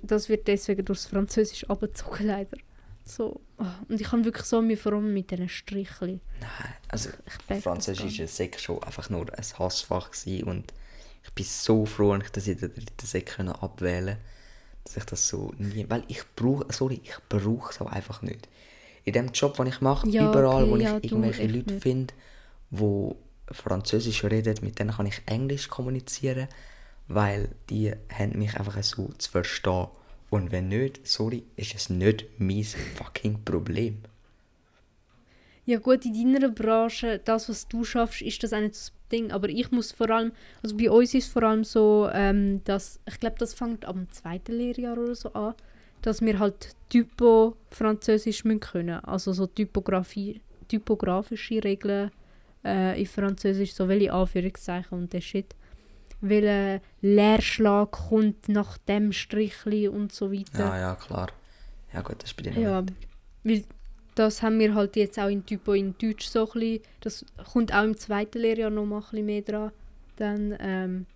das 0.02 0.28
wird 0.28 0.46
deswegen 0.46 0.85
durchs 0.85 1.06
Französisch 1.06 1.68
abgezogen 1.68 2.26
leider. 2.26 2.56
So. 3.04 3.40
oh, 3.58 3.64
Und 3.88 4.00
ich 4.00 4.11
habe 4.11 4.25
wirklich 4.25 4.46
so 4.46 4.62
mir 4.62 4.78
vor 4.78 4.92
allem 4.92 5.12
mit 5.12 5.30
diesen 5.30 5.49
Strichli. 5.49 6.20
Nein, 6.40 6.75
also 6.88 7.11
Ich 7.26 7.46
das 7.49 7.62
Französisch 7.62 8.20
ist 8.20 8.37
sicher 8.37 8.58
schon 8.58 8.82
einfach 8.82 9.11
nur 9.11 9.26
ein 9.32 9.58
Hassfach 9.58 10.11
gewesen 10.11 10.49
und 10.49 10.73
ich 11.25 11.32
bin 11.32 11.44
so 11.44 11.87
froh, 11.87 12.16
dass 12.16 12.46
ich 12.46 12.58
der 12.58 12.68
dritten 12.68 13.06
Sek 13.06 13.26
können 13.26 13.50
abwählen 13.50 14.16
dass 14.87 14.97
ich 14.97 15.05
das 15.05 15.28
so 15.28 15.52
nie, 15.59 15.85
weil 15.88 16.05
ich 16.09 16.23
brauche, 16.37 16.64
sorry, 16.73 17.00
ich 17.02 17.16
brauche 17.28 17.71
es 17.73 17.81
auch 17.81 17.90
einfach 17.90 18.23
nicht. 18.23 18.49
In 19.05 19.12
dem 19.12 19.28
Job, 19.33 19.57
den 19.57 19.66
ich 19.66 19.81
mache, 19.81 20.09
Ja, 20.09 20.28
überall, 20.31 20.64
okay, 20.64 20.71
wo 20.71 20.76
ich 20.76 20.83
ja, 20.85 21.00
du, 21.00 21.07
irgendwelche 21.07 21.47
Leute 21.47 21.73
nicht. 21.73 21.83
finde, 21.83 22.14
wo 22.71 23.16
Französisch 23.50 24.25
reden, 24.25 24.57
mit 24.62 24.78
denen 24.78 24.90
kann 24.93 25.07
ich 25.07 25.23
Englisch 25.26 25.69
kommunizieren, 25.69 26.49
weil 27.09 27.50
die 27.71 27.93
haben 28.12 28.38
mich 28.38 28.57
einfach 28.59 28.83
so 28.83 29.09
zu 29.19 29.31
verstehen. 29.31 29.87
Und 30.31 30.50
wenn 30.50 30.69
nicht, 30.69 31.07
sorry, 31.07 31.45
ist 31.57 31.75
es 31.75 31.88
nicht 31.90 32.26
mein 32.38 32.64
fucking 32.64 33.45
Problem. 33.45 34.02
Ja 35.66 35.80
gut, 35.80 36.06
in 36.06 36.32
deiner 36.32 36.49
Branche, 36.49 37.20
das, 37.25 37.49
was 37.49 37.66
du 37.66 37.82
schaffst, 37.82 38.23
ist 38.23 38.40
das 38.42 38.52
auch 38.52 38.61
nicht 38.61 38.75
das 38.75 38.92
Ding. 39.11 39.32
Aber 39.32 39.49
ich 39.49 39.73
muss 39.73 39.90
vor 39.90 40.08
allem, 40.11 40.30
also 40.62 40.76
bei 40.76 40.88
uns 40.88 41.12
ist 41.12 41.26
es 41.26 41.32
vor 41.32 41.42
allem 41.42 41.64
so, 41.64 42.08
ähm, 42.12 42.62
dass, 42.62 43.00
ich 43.04 43.18
glaube, 43.18 43.37
das 43.40 43.52
fängt 43.52 43.85
am 43.85 44.08
zweiten 44.12 44.52
Lehrjahr 44.52 44.96
oder 44.96 45.16
so 45.16 45.32
an, 45.32 45.54
dass 46.02 46.20
wir 46.20 46.38
halt 46.38 46.76
Typo 46.88 47.56
Französisch 47.70 48.44
müssen 48.44 48.61
können. 48.61 49.04
Also 49.04 49.32
so 49.32 49.49
Typografie, 49.49 50.40
typografische 50.68 51.62
Regeln 51.64 52.12
äh, 52.64 53.00
in 53.00 53.06
Französisch, 53.06 53.75
so 53.75 53.88
welche 53.88 54.12
Anführungszeichen 54.12 54.96
und 54.96 55.12
der 55.12 55.20
Shit. 55.20 55.56
Welcher 56.20 56.80
Leerschlag 57.02 57.90
kommt 57.90 58.49
nach 58.49 58.78
dem 58.78 59.12
Strichli 59.12 59.88
und 59.88 60.12
so 60.12 60.32
weiter. 60.32 60.61
Ja, 60.61 60.78
ja, 60.78 60.94
klar. 60.94 61.28
Ja 61.92 62.02
gut, 62.02 62.23
das 62.23 62.30
ist 62.30 62.37
bei 62.37 62.44
dir 62.44 62.61
Ja, 62.61 62.85
weil 63.42 63.64
das 64.16 64.42
haben 64.42 64.58
wir 64.58 64.75
halt 64.75 64.96
jetzt 64.96 65.18
auch 65.18 65.28
in 65.28 65.46
Typo 65.46 65.73
in 65.75 65.96
Deutsch 65.99 66.26
so 66.26 66.46
ein 66.46 66.61
bisschen, 66.61 66.82
das 67.00 67.25
kommt 67.52 67.73
auch 67.75 67.85
im 67.85 67.96
zweiten 67.96 68.38
Lehrjahr 68.40 68.70
noch 68.70 68.87
mal 68.87 68.99
ein 68.99 69.02
bisschen 69.11 69.26
mehr 69.26 69.42
dran. 69.42 69.73
Dann, 70.16 70.56
ähm, 70.61 71.06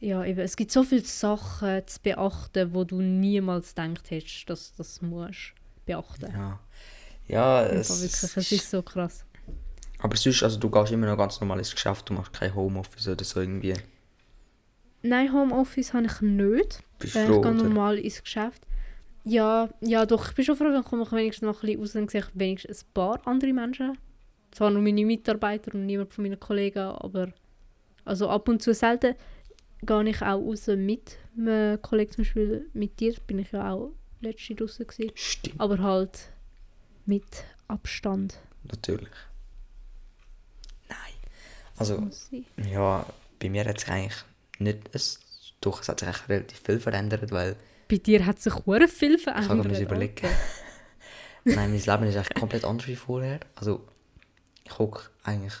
ja, 0.00 0.24
eben, 0.24 0.40
es 0.40 0.56
gibt 0.56 0.72
so 0.72 0.82
viele 0.84 1.02
Sachen 1.02 1.86
zu 1.86 2.00
beachten, 2.02 2.74
wo 2.74 2.84
du 2.84 3.00
niemals 3.00 3.74
gedacht 3.74 4.10
hättest, 4.10 4.50
dass 4.50 4.74
das 4.74 5.00
musst 5.02 5.54
beachten. 5.86 6.32
Ja, 6.32 6.60
ja 7.28 7.64
Es, 7.64 7.88
wirklich, 8.02 8.36
es 8.36 8.52
ist 8.52 8.70
so 8.70 8.82
krass. 8.82 9.24
aber 9.98 10.16
sonst, 10.16 10.42
also 10.42 10.58
du 10.58 10.70
gehst 10.70 10.92
immer 10.92 11.06
noch 11.06 11.16
ganz 11.16 11.40
normal 11.40 11.58
ins 11.58 11.72
Geschäft, 11.72 12.08
du 12.10 12.14
machst 12.14 12.32
kein 12.32 12.54
Homeoffice 12.54 13.08
oder 13.08 13.24
so 13.24 13.40
irgendwie. 13.40 13.74
Nein, 15.02 15.32
Homeoffice 15.32 15.94
habe 15.94 16.06
ich 16.06 16.20
nicht. 16.20 16.82
Bist 16.98 17.14
Äh, 17.16 17.30
ich 17.30 17.40
gehe 17.42 17.54
normal 17.54 17.98
ins 17.98 18.22
Geschäft. 18.22 18.65
Ja, 19.28 19.68
ja, 19.80 20.06
doch, 20.06 20.28
ich 20.28 20.34
bin 20.36 20.44
schon 20.44 20.56
froh, 20.56 20.70
dann 20.70 20.84
komme 20.84 21.02
ich 21.02 21.10
wenigstens 21.10 21.46
noch 21.46 21.64
ein 21.64 21.66
bisschen 21.66 21.80
raus 21.80 21.96
und 21.96 22.10
sehe 22.12 22.20
ich 22.20 22.26
wenigstens 22.34 22.84
ein 22.84 22.92
paar 22.94 23.26
andere 23.26 23.52
Menschen. 23.52 23.98
Zwar 24.52 24.70
nur 24.70 24.82
meine 24.82 25.04
Mitarbeiter 25.04 25.74
und 25.74 25.84
niemand 25.84 26.12
von 26.12 26.22
meinen 26.22 26.38
Kollegen, 26.38 26.78
aber 26.78 27.32
also 28.04 28.28
ab 28.28 28.48
und 28.48 28.62
zu 28.62 28.72
selten 28.72 29.16
gehe 29.82 30.08
ich 30.08 30.22
auch 30.22 30.40
raus 30.40 30.68
mit 30.68 31.18
einem 31.36 31.82
Kollegen, 31.82 32.12
zum 32.12 32.22
Beispiel 32.22 32.70
mit 32.72 33.00
dir 33.00 33.16
bin 33.26 33.40
ich 33.40 33.50
ja 33.50 33.72
auch 33.72 33.90
letzte 34.20 34.54
draußen 34.54 34.86
gewesen. 34.86 35.10
Stimmt, 35.16 35.60
aber 35.60 35.78
halt 35.80 36.30
mit 37.04 37.44
Abstand. 37.66 38.38
natürlich. 38.62 39.10
Nein. 40.88 40.98
Also, 41.76 42.08
ja, 42.70 43.04
bei 43.40 43.50
mir 43.50 43.64
hat 43.64 43.80
sich 43.80 43.88
eigentlich 43.88 44.24
nicht, 44.60 44.88
es, 44.92 45.18
doch, 45.60 45.82
es 45.82 45.88
hat 45.88 45.98
sich 45.98 46.08
eigentlich 46.08 46.28
relativ 46.28 46.60
viel 46.60 46.78
verändert, 46.78 47.32
weil 47.32 47.56
Bei 47.88 47.98
dir 47.98 48.26
hat 48.26 48.40
sich 48.40 48.54
hure 48.66 48.88
viel 48.88 49.14
ich 49.14 49.26
habe 49.26 49.42
verändert. 49.42 49.72
mir 49.72 49.80
überlegen. 49.80 50.28
Nein, 51.44 51.70
mein 51.70 51.72
Leben 51.72 51.84
ist 51.84 52.16
eigentlich 52.16 52.34
komplett 52.34 52.64
anders 52.64 52.88
wie 52.88 52.96
vorher. 52.96 53.40
Also, 53.54 53.86
ich 54.64 54.78
hocke 54.78 55.10
eigentlich 55.22 55.54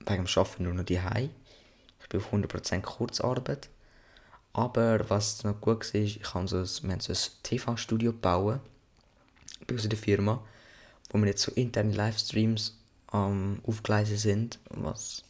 wegen 0.00 0.24
dem 0.24 0.36
Arbeiten 0.36 0.64
nur 0.64 0.74
noch 0.74 0.84
daheim. 0.84 1.30
Ich 2.02 2.08
bin 2.08 2.20
auf 2.20 2.32
100% 2.32 2.82
Kurzarbeit. 2.82 3.70
Aber 4.52 5.08
was 5.08 5.44
noch 5.44 5.58
gut 5.60 5.94
war, 5.94 6.00
ist, 6.00 6.16
ich 6.16 6.34
habe 6.34 6.46
so 6.46 6.58
ein, 6.58 6.68
wir 6.82 6.92
haben 6.92 7.00
so 7.00 7.12
ein 7.12 7.18
TV-Studio 7.42 8.12
gebaut 8.12 8.60
bei 9.66 9.74
uns 9.74 9.84
in 9.84 9.90
der 9.90 9.98
Firma, 9.98 10.44
wo 11.10 11.18
wir 11.18 11.26
jetzt 11.28 11.42
so 11.42 11.52
interne 11.52 11.92
Livestreams 11.92 12.78
am 13.06 13.60
aufgleisen 13.66 14.18
sind, 14.18 14.58
was, 14.68 15.22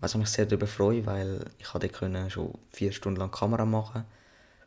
was 0.00 0.14
ich 0.14 0.18
mich 0.18 0.28
sehr 0.28 0.46
darüber 0.46 0.66
freue, 0.66 1.06
weil 1.06 1.44
ich 1.58 1.92
können 1.92 2.30
schon 2.30 2.58
vier 2.70 2.90
Stunden 2.90 3.20
lang 3.20 3.30
Kamera 3.30 3.64
machen 3.64 4.04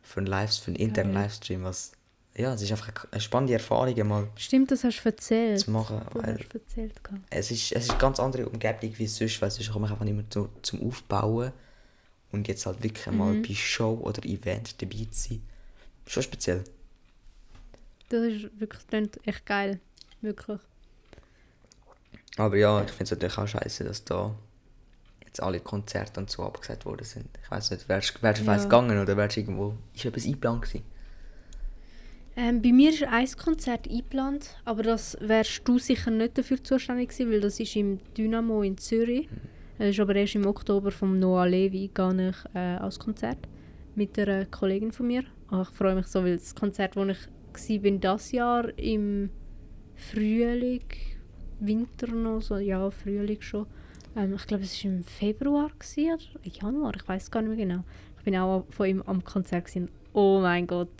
für 0.02 0.18
einen, 0.20 0.26
Live, 0.26 0.58
für 0.58 0.68
einen 0.68 0.76
internen. 0.76 1.14
Livestream, 1.14 1.64
was 1.64 1.92
ja, 2.34 2.54
es 2.54 2.62
ist 2.62 2.70
einfach 2.70 2.90
eine 3.10 3.20
spannende 3.20 3.52
Erfahrung 3.52 4.08
mal 4.08 4.26
Stimmt, 4.36 4.70
das 4.70 4.84
hast 4.84 5.02
du 5.02 5.08
erzählt. 5.10 5.60
zu 5.60 5.70
machen, 5.70 6.00
Du 6.12 6.18
weil 6.22 6.38
hast 6.38 6.54
erzählt. 6.54 6.98
es 7.28 7.50
ist, 7.50 7.72
es 7.72 7.84
ist 7.84 7.90
eine 7.90 7.98
ganz 7.98 8.18
andere 8.20 8.48
Umgebung 8.48 8.98
wie 8.98 9.06
sonst, 9.06 9.42
weil 9.42 9.50
sonst 9.50 9.70
komme 9.70 9.86
ich 9.86 9.92
einfach 9.92 10.04
nicht 10.06 10.14
mehr 10.14 10.30
zu, 10.30 10.48
zum 10.62 10.86
Aufbauen 10.88 11.52
und 12.30 12.48
jetzt 12.48 12.64
halt 12.64 12.82
wirklich 12.82 13.06
mal 13.14 13.34
Mhm. 13.34 13.42
bei 13.42 13.54
Show 13.54 14.00
oder 14.02 14.24
Event 14.24 14.80
dabei 14.80 15.06
zu 15.10 15.28
sein. 15.28 15.42
Schon 16.06 16.22
speziell. 16.22 16.64
Das 18.08 18.22
ist 18.24 18.58
wirklich 18.58 18.82
das 18.90 19.08
echt 19.26 19.44
geil. 19.44 19.78
Wirklich. 20.22 20.60
Aber 22.38 22.56
ja, 22.56 22.82
ich 22.82 22.90
finde 22.90 23.04
es 23.04 23.10
natürlich 23.10 23.36
auch 23.38 23.46
scheiße, 23.46 23.84
dass 23.84 24.04
da 24.04 24.34
jetzt 25.32 25.42
alle 25.42 25.60
Konzerte 25.60 26.20
und 26.20 26.30
so 26.30 26.42
abgesagt 26.42 26.84
worden 26.84 27.04
sind. 27.04 27.26
Ich 27.42 27.50
weiß 27.50 27.70
nicht, 27.70 27.88
wärst, 27.88 28.18
du 28.22 28.26
Ja. 28.44 28.56
gegangen 28.56 29.00
oder 29.00 29.16
wärst 29.16 29.36
du 29.36 29.40
irgendwo, 29.40 29.74
ist 29.94 30.04
etwas 30.04 30.26
eingeplant 30.26 30.62
gewesen? 30.62 30.82
Ähm, 32.36 32.62
bei 32.62 32.72
mir 32.72 32.90
ist 32.90 33.02
ein 33.02 33.26
Konzert 33.42 33.88
eingeplant, 33.88 34.56
aber 34.64 34.82
das 34.82 35.16
wärst 35.20 35.62
du 35.66 35.78
sicher 35.78 36.10
nicht 36.10 36.36
dafür 36.36 36.62
zuständig 36.62 37.10
gewesen, 37.10 37.30
weil 37.30 37.40
das 37.40 37.60
ist 37.60 37.76
im 37.76 37.98
Dynamo 38.16 38.62
in 38.62 38.76
Zürich. 38.78 39.28
Es 39.78 39.90
ist 39.90 40.00
aber 40.00 40.14
erst 40.14 40.34
im 40.34 40.46
Oktober 40.46 40.90
vom 40.90 41.18
Noah 41.18 41.46
Levi 41.46 41.90
gehe 41.92 42.28
ich 42.30 42.54
äh, 42.54 42.58
als 42.58 42.98
Konzert 42.98 43.38
mit 43.94 44.18
einer 44.18 44.46
Kollegin 44.46 44.92
von 44.92 45.06
mir. 45.06 45.24
Ah, 45.48 45.62
ich 45.62 45.76
freue 45.76 45.94
mich 45.94 46.06
so, 46.06 46.24
weil 46.24 46.36
das 46.38 46.54
Konzert, 46.54 46.96
wo 46.96 47.04
ich 47.04 47.18
war, 47.68 47.78
bin 47.80 48.00
das 48.00 48.32
Jahr 48.32 48.78
im 48.78 49.28
Frühling, 49.94 50.84
Winter 51.60 52.06
noch, 52.08 52.40
so 52.40 52.56
ja 52.56 52.90
Frühling 52.90 53.40
schon. 53.40 53.66
Ähm, 54.16 54.34
ich 54.34 54.46
glaube, 54.46 54.64
es 54.64 54.84
war 54.84 54.90
im 54.90 55.04
Februar 55.04 55.70
gewesen, 55.78 56.18
oder 56.34 56.46
Januar, 56.52 56.94
ich 56.96 57.06
weiß 57.06 57.30
gar 57.30 57.42
nicht 57.42 57.56
mehr 57.56 57.66
genau. 57.66 57.84
Ich 58.18 58.24
bin 58.24 58.36
auch 58.36 58.64
von 58.70 58.86
ihm 58.86 59.02
am 59.02 59.24
Konzert 59.24 59.66
gewesen. 59.66 59.88
Oh 60.12 60.40
mein 60.40 60.66
Gott. 60.66 60.90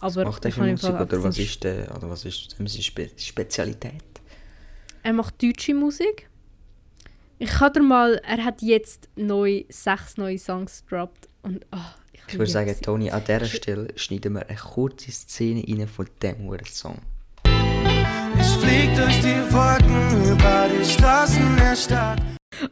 Was 0.00 0.16
Aber 0.16 0.30
macht 0.30 0.44
er 0.44 0.48
ich 0.48 0.54
für 0.54 0.66
Musik 0.66 1.00
oder 1.00 1.22
was 1.22 1.38
ist, 1.38 1.64
der, 1.64 1.94
oder 1.96 2.10
was 2.10 2.24
ist 2.24 2.56
seine 2.56 2.68
Spe 2.68 3.10
Spezialität? 3.16 4.02
Er 5.02 5.12
macht 5.12 5.42
deutsche 5.42 5.74
Musik. 5.74 6.28
Ich 7.38 7.58
dir 7.58 7.82
mal, 7.82 8.20
er 8.24 8.44
hat 8.44 8.62
jetzt 8.62 9.08
neu, 9.16 9.64
sechs 9.68 10.16
neue 10.16 10.38
Songs 10.38 10.84
gedroppt. 10.86 11.28
Und 11.42 11.66
ah, 11.70 11.94
ich, 12.12 12.22
Ich 12.28 12.38
würde 12.38 12.50
sagen, 12.50 12.74
sie. 12.74 12.80
Toni, 12.80 13.10
an 13.10 13.22
dieser 13.24 13.44
Stelle 13.44 13.88
schneiden 13.96 14.34
wir 14.34 14.48
eine 14.48 14.58
kurze 14.58 15.10
Szene 15.12 15.62
rein 15.68 15.88
von 15.88 16.08
dem 16.22 16.38
huren 16.38 16.64
Song. 16.66 16.98
Ich 17.44 18.46
flieg 18.46 18.94
durch 18.96 19.20
die 19.20 19.53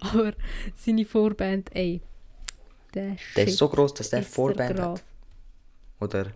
Aber 0.13 0.33
seine 0.77 1.05
Vorband, 1.05 1.75
ey. 1.75 2.01
Der, 2.95 3.17
Der 3.37 3.47
ist 3.47 3.57
so 3.59 3.69
groß, 3.69 3.95
dass 3.95 4.11
der 4.11 4.23
Vorband 4.23 4.79
hat. 4.79 5.03
Oder? 6.01 6.27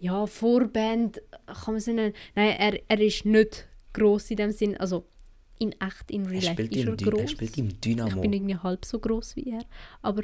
Ja, 0.00 0.26
Vorband 0.26 1.20
kann 1.46 1.74
man 1.74 1.80
so 1.80 1.92
nennen. 1.92 2.14
Nein, 2.34 2.56
er, 2.58 2.80
er 2.88 3.00
ist 3.00 3.24
nicht 3.26 3.68
gross 3.92 4.30
in 4.30 4.36
dem 4.38 4.50
Sinn. 4.52 4.76
Also 4.78 5.04
in 5.58 5.72
echt, 5.80 6.10
in 6.10 6.24
Er 6.24 6.30
real 6.30 6.42
life 6.42 6.52
spielt, 6.52 6.72
ist 6.72 6.84
er 6.86 6.88
im, 6.88 6.96
Dy- 6.96 7.18
er 7.20 7.28
spielt 7.28 7.58
im 7.58 7.68
Ich 7.68 7.80
Dynamo. 7.80 8.20
bin 8.22 8.32
irgendwie 8.32 8.56
halb 8.56 8.84
so 8.84 8.98
groß 8.98 9.36
wie 9.36 9.50
er. 9.52 9.62
Aber 10.02 10.22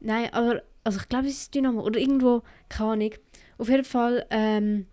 nein, 0.00 0.32
aber 0.32 0.62
also 0.84 0.98
ich 1.00 1.08
glaube, 1.08 1.26
es 1.28 1.38
ist 1.42 1.54
Dynamo 1.54 1.80
oder 1.82 1.98
irgendwo, 1.98 2.42
keine 2.68 2.90
Ahnung. 2.92 3.10
Auf 3.56 3.68
jeden 3.70 3.84
Fall, 3.84 4.26
ähm, 4.30 4.86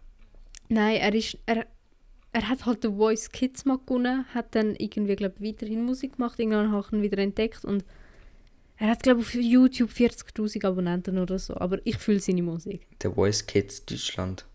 nein, 0.69 0.95
er 0.97 1.13
ist, 1.13 1.37
er, 1.45 1.65
er 2.33 2.47
hat 2.47 2.65
halt 2.65 2.83
den 2.83 2.97
Voice 2.97 3.31
Kids 3.31 3.65
mal 3.65 3.77
gewonnen, 3.77 4.25
hat 4.33 4.55
dann 4.55 4.75
irgendwie, 4.75 5.15
glaube 5.15 5.35
ich, 5.39 5.49
weiterhin 5.49 5.83
Musik 5.83 6.17
gemacht, 6.17 6.39
irgendwann 6.39 6.71
habe 6.71 6.85
ich 6.87 6.93
ihn 6.93 7.01
wieder 7.01 7.17
entdeckt 7.17 7.65
und 7.65 7.83
er 8.77 8.89
hat, 8.89 9.03
glaube 9.03 9.21
ich, 9.21 9.27
auf 9.27 9.33
YouTube 9.35 9.91
40'000 9.91 10.65
Abonnenten 10.65 11.17
oder 11.17 11.37
so, 11.37 11.55
aber 11.57 11.79
ich 11.85 11.97
fühle 11.97 12.19
seine 12.19 12.41
Musik. 12.41 12.87
The 13.01 13.09
Voice 13.09 13.45
Kids 13.45 13.85
Deutschland. 13.85 14.45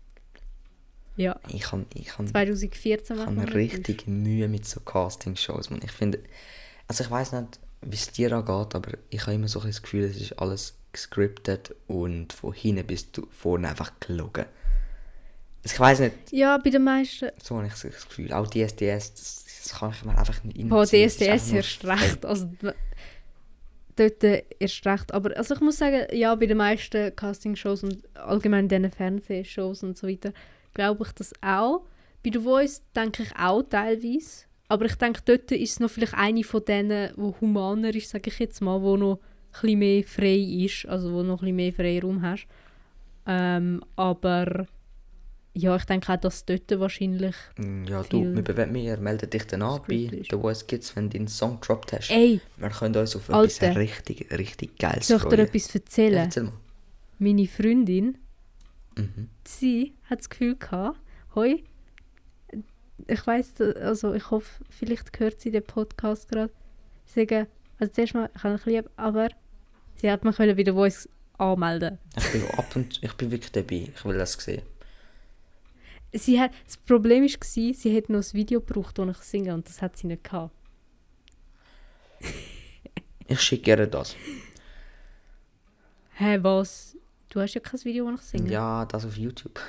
Ja, 1.15 1.39
Ich 1.47 1.61
kann, 1.61 1.85
ich 1.95 2.07
kann, 2.07 2.27
2014 2.27 3.17
ich 3.17 3.23
habe 3.23 3.53
richtig 3.53 4.05
Mühe 4.05 4.47
mit 4.47 4.65
so 4.65 4.79
Castingshows. 4.81 5.71
Man. 5.71 5.81
Ich 5.83 5.91
finde, 5.91 6.19
also 6.87 7.03
ich 7.03 7.09
weiß 7.09 7.31
nicht, 7.31 7.59
wie 7.81 7.95
es 7.95 8.11
dir 8.11 8.31
angeht, 8.33 8.75
aber 8.75 8.91
ich 9.09 9.21
habe 9.21 9.33
immer 9.33 9.47
so 9.47 9.61
ein 9.61 9.67
das 9.67 9.81
Gefühl, 9.81 10.03
es 10.03 10.19
ist 10.19 10.33
alles 10.33 10.77
gescriptet 10.91 11.73
und 11.87 12.33
von 12.33 12.53
hinten 12.53 12.85
bis 12.85 13.07
vorne 13.31 13.69
einfach 13.69 13.93
gelogen. 13.99 14.45
Ich 15.73 15.79
weiß 15.79 15.99
nicht, 15.99 16.13
Ja, 16.31 16.57
bei 16.57 16.69
den 16.69 16.83
meisten. 16.83 17.29
so 17.41 17.57
habe 17.57 17.67
ich 17.67 17.73
das 17.73 18.07
Gefühl. 18.07 18.33
Auch 18.33 18.47
DSDS, 18.47 19.13
das, 19.13 19.45
das 19.63 19.79
kann 19.79 19.91
ich 19.91 20.05
mir 20.05 20.17
einfach 20.17 20.43
nicht 20.43 20.69
Boah. 20.69 20.81
Das 20.81 20.93
ist 20.93 21.19
DSDS 21.19 21.51
erst 21.51 21.85
recht. 21.85 22.25
Also, 22.25 22.49
dort 23.95 24.23
äh, 24.23 24.43
erst 24.59 24.85
recht. 24.85 25.13
Aber 25.13 25.35
also 25.35 25.55
ich 25.55 25.61
muss 25.61 25.77
sagen, 25.77 26.05
ja, 26.11 26.33
bei 26.35 26.45
den 26.45 26.57
meisten 26.57 27.15
Castingshows 27.15 27.83
und 27.83 28.03
allgemein 28.15 28.67
diesen 28.67 28.91
Fernsehshows 28.91 29.83
und 29.83 29.97
so 29.97 30.07
weiter, 30.07 30.31
glaube 30.73 31.03
ich 31.05 31.11
das 31.13 31.33
auch. 31.41 31.81
Bei 32.23 32.31
The 32.31 32.39
Voice 32.39 32.81
denke 32.95 33.23
ich 33.23 33.35
auch 33.37 33.63
teilweise. 33.63 34.45
Aber 34.69 34.85
ich 34.85 34.95
denke, 34.95 35.21
dort 35.25 35.51
ist 35.51 35.71
es 35.71 35.79
noch 35.79 35.89
vielleicht 35.89 36.13
eine 36.13 36.43
von 36.43 36.63
denen, 36.65 37.11
die 37.15 37.33
humaner 37.41 37.93
ist, 37.95 38.09
sage 38.09 38.29
ich 38.29 38.39
jetzt 38.39 38.61
mal, 38.61 38.81
wo 38.81 38.97
noch 38.97 39.19
ein 39.63 39.79
mehr 39.79 40.03
frei 40.03 40.35
ist, 40.35 40.85
also 40.87 41.13
wo 41.13 41.23
noch 41.23 41.41
ein 41.41 41.55
mehr 41.55 41.71
Freiraum 41.73 42.21
hast. 42.21 42.47
Ähm, 43.25 43.83
aber 43.95 44.67
ja, 45.57 45.75
ich 45.75 45.85
denke 45.85 46.11
auch, 46.13 46.17
dass 46.17 46.45
dort 46.45 46.69
wahrscheinlich... 46.79 47.35
Mm, 47.57 47.85
Ja, 47.85 48.03
du, 48.03 48.35
wir, 48.35 48.41
bewerben 48.43 48.73
wir 48.75 48.97
melden 48.97 49.29
dich 49.29 49.45
dann 49.47 49.61
an 49.61 49.81
bei. 49.87 50.09
The 50.29 50.37
Voice 50.39 50.65
Kids, 50.67 50.95
wenn 50.95 51.09
du 51.09 51.17
deinen 51.17 51.27
Song 51.27 51.59
gedroppt 51.59 51.93
hast. 51.93 52.11
Ey, 52.11 52.39
Wir 52.57 52.69
können 52.69 52.95
uns 52.95 53.15
auf 53.15 53.29
Alter. 53.29 53.67
etwas 53.67 53.77
richtig, 53.77 54.31
richtig 54.31 54.77
Geiles 54.77 55.07
soll 55.07 55.17
ich 55.17 55.23
dir 55.23 55.29
freuen. 55.29 55.39
etwas 55.47 55.67
Ja, 55.73 55.79
erzählen? 55.79 56.15
erzähl 56.17 56.43
mal. 56.43 56.53
Meine 57.19 57.47
Freundin, 57.47 58.17
Mhm. 58.97 59.29
sie 59.45 59.93
hat 60.09 60.19
das 60.19 60.29
Gefühl 60.29 60.55
gehabt, 60.55 60.99
hoi, 61.35 61.63
ich 63.07 63.27
weiß, 63.27 63.61
also 63.81 64.13
ich 64.13 64.31
hoffe, 64.31 64.63
vielleicht 64.69 65.19
hört 65.19 65.39
sie 65.39 65.51
den 65.51 65.63
Podcast 65.63 66.27
gerade. 66.29 66.51
Sagen, 67.05 67.47
also 67.79 67.93
zuerst 67.93 68.13
mal, 68.15 68.29
ich 68.35 68.43
habe 68.43 68.55
dich 68.57 68.65
lieb, 68.65 68.89
aber 68.97 69.29
sie 69.95 70.09
hat 70.11 70.23
mich 70.25 70.37
wieder 70.39 70.73
Voice 70.73 71.07
anmelden. 71.37 71.99
Ich 72.17 72.31
bin 72.31 72.43
ab 72.57 72.75
und 72.75 72.99
ich 73.03 73.13
bin 73.13 73.29
wirklich 73.31 73.51
dabei. 73.51 73.89
Ich 73.95 74.03
will 74.05 74.17
das 74.17 74.33
sehen. 74.33 74.63
Sie 76.13 76.39
hat, 76.39 76.51
das 76.65 76.77
Problem 76.77 77.23
war, 77.23 77.29
sie 77.43 77.73
hätte 77.93 78.11
noch 78.11 78.19
ein 78.23 78.33
Video 78.33 78.61
gebraucht, 78.61 78.97
wo 78.97 79.05
ich 79.05 79.17
singe 79.17 79.53
und 79.53 79.67
das 79.67 79.81
hat 79.81 79.97
sie 79.97 80.07
nicht 80.07 80.23
gehabt. 80.23 80.55
Ich 83.29 83.41
schicke 83.41 83.71
ihr 83.71 83.87
das. 83.87 84.15
Hä, 86.13 86.39
was? 86.41 86.95
Du 87.27 87.41
hast 87.41 87.55
ja 87.55 87.59
kein 87.59 87.83
Video, 87.83 88.05
wo 88.05 88.11
ich 88.11 88.21
singe? 88.21 88.49
Ja, 88.49 88.85
das 88.85 89.05
auf 89.05 89.17
YouTube. 89.17 89.59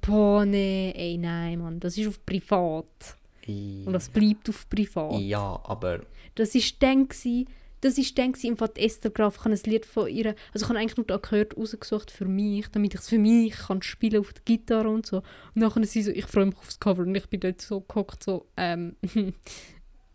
Boah, 0.00 0.46
nee, 0.46 0.92
ey, 0.96 1.18
nein, 1.18 1.58
Mann, 1.58 1.78
das 1.78 1.98
ist 1.98 2.08
auf 2.08 2.24
privat. 2.24 3.16
Und 3.46 3.92
das 3.92 4.08
bleibt 4.08 4.48
auf 4.48 4.68
privat. 4.70 5.20
Ja, 5.20 5.60
aber 5.64 6.00
Das 6.34 6.54
ist 6.54 6.82
dann 6.82 7.08
gsi, 7.08 7.46
das 7.80 7.98
ist 7.98 8.18
dann 8.18 8.32
im 8.42 8.56
Fall 8.56 8.70
Esther 8.76 9.10
Graf, 9.10 9.36
ich 9.36 9.44
habe 9.44 9.54
ein 9.54 9.60
Lied 9.64 9.86
von 9.86 10.08
ihr, 10.08 10.34
also 10.52 10.64
ich 10.64 10.68
habe 10.68 10.78
eigentlich 10.78 10.96
nur 10.96 11.10
Akkord 11.10 11.56
rausgesucht 11.56 12.10
für 12.10 12.24
mich, 12.24 12.68
damit 12.68 12.94
ich 12.94 13.00
es 13.00 13.08
für 13.08 13.18
mich 13.18 13.56
kann 13.56 13.82
spielen 13.82 14.20
auf 14.20 14.32
der 14.32 14.42
Gitarre 14.44 14.88
und 14.88 15.06
so. 15.06 15.18
Und 15.54 15.62
dann 15.62 15.84
sie 15.84 16.02
so, 16.02 16.10
ich 16.10 16.26
freue 16.26 16.46
mich 16.46 16.56
aufs 16.56 16.80
Cover 16.80 17.02
und 17.02 17.14
ich 17.14 17.28
bin 17.28 17.40
dort 17.40 17.60
so 17.60 17.80
gehockt, 17.80 18.22
so, 18.22 18.46
ähm, 18.56 18.96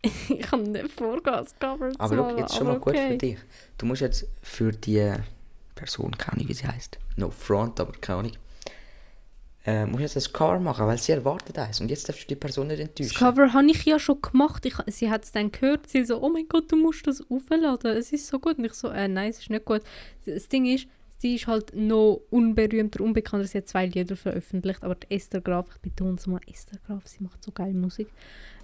ich 0.02 0.40
kann 0.40 0.64
nicht 0.64 0.90
vorgehen, 0.92 1.36
das 1.36 1.58
Cover 1.58 1.90
zu 1.90 2.00
Aber 2.00 2.16
schau, 2.16 2.36
jetzt 2.36 2.56
schon 2.56 2.66
mal 2.66 2.78
gut 2.78 2.96
für 2.96 3.04
okay. 3.04 3.18
dich. 3.18 3.38
Du 3.78 3.86
musst 3.86 4.00
jetzt 4.00 4.26
für 4.42 4.72
die 4.72 5.14
Person, 5.74 6.10
keine 6.12 6.38
Ahnung 6.38 6.48
wie 6.48 6.54
sie 6.54 6.66
heißt, 6.66 6.98
no 7.16 7.30
front, 7.30 7.80
aber 7.80 7.92
keine 7.92 8.18
Ahnung, 8.20 8.32
äh, 9.64 9.86
musst 9.86 10.02
jetzt 10.02 10.16
das 10.16 10.32
Cover 10.32 10.58
machen, 10.58 10.86
weil 10.86 10.98
sie 10.98 11.12
erwartet 11.12 11.58
eins. 11.58 11.80
Und 11.80 11.90
jetzt 11.90 12.08
darfst 12.08 12.24
du 12.24 12.28
die 12.28 12.36
Person 12.36 12.66
nicht 12.66 12.80
Das 12.80 12.88
enttäuschen. 12.88 13.18
Cover 13.18 13.52
habe 13.52 13.70
ich 13.70 13.84
ja 13.84 13.98
schon 13.98 14.20
gemacht. 14.20 14.66
Ich, 14.66 14.74
sie 14.88 15.10
hat 15.10 15.24
es 15.24 15.32
dann 15.32 15.52
gehört. 15.52 15.88
Sie 15.88 16.04
so, 16.04 16.20
oh 16.20 16.28
mein 16.28 16.48
Gott, 16.48 16.70
du 16.70 16.76
musst 16.76 17.06
das 17.06 17.22
aufladen. 17.30 17.96
Es 17.96 18.12
ist 18.12 18.26
so 18.26 18.38
gut. 18.38 18.58
Und 18.58 18.64
ich 18.64 18.74
so, 18.74 18.88
äh, 18.88 19.08
nein, 19.08 19.30
es 19.30 19.38
ist 19.38 19.50
nicht 19.50 19.64
gut. 19.64 19.82
Das 20.26 20.48
Ding 20.48 20.66
ist, 20.66 20.86
sie 21.18 21.36
ist 21.36 21.46
halt 21.46 21.74
noch 21.74 22.20
unberühmter, 22.30 23.00
unbekannter. 23.02 23.46
Sie 23.46 23.58
hat 23.58 23.68
zwei 23.68 23.86
Lieder 23.86 24.16
veröffentlicht. 24.16 24.82
Aber 24.82 24.96
Esther 25.08 25.40
Graf, 25.40 25.66
ich 25.74 25.80
betone 25.80 26.16
es 26.16 26.26
mal, 26.26 26.40
Esther 26.46 26.78
Graf, 26.86 27.06
sie 27.06 27.22
macht 27.22 27.44
so 27.44 27.52
geile 27.52 27.74
Musik. 27.74 28.08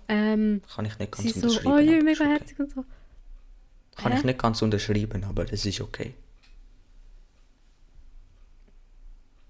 Ähm, 0.09 0.63
Kann 0.75 0.85
ich 0.87 0.99
nicht 0.99 1.15
sie 1.17 1.23
ganz 1.23 1.35
so, 1.35 1.47
unterschreiben. 1.47 1.73
oh 1.73 1.79
ja, 1.79 2.03
mega 2.03 2.25
okay. 2.25 2.33
herzig 2.33 2.59
und 2.59 2.71
so. 2.71 2.85
Kann 3.97 4.13
ich 4.13 4.23
Hä? 4.23 4.27
nicht 4.27 4.39
ganz 4.41 4.63
unterschreiben, 4.63 5.25
aber 5.25 5.45
das 5.45 5.67
ist 5.67 5.81
okay. 5.81 6.15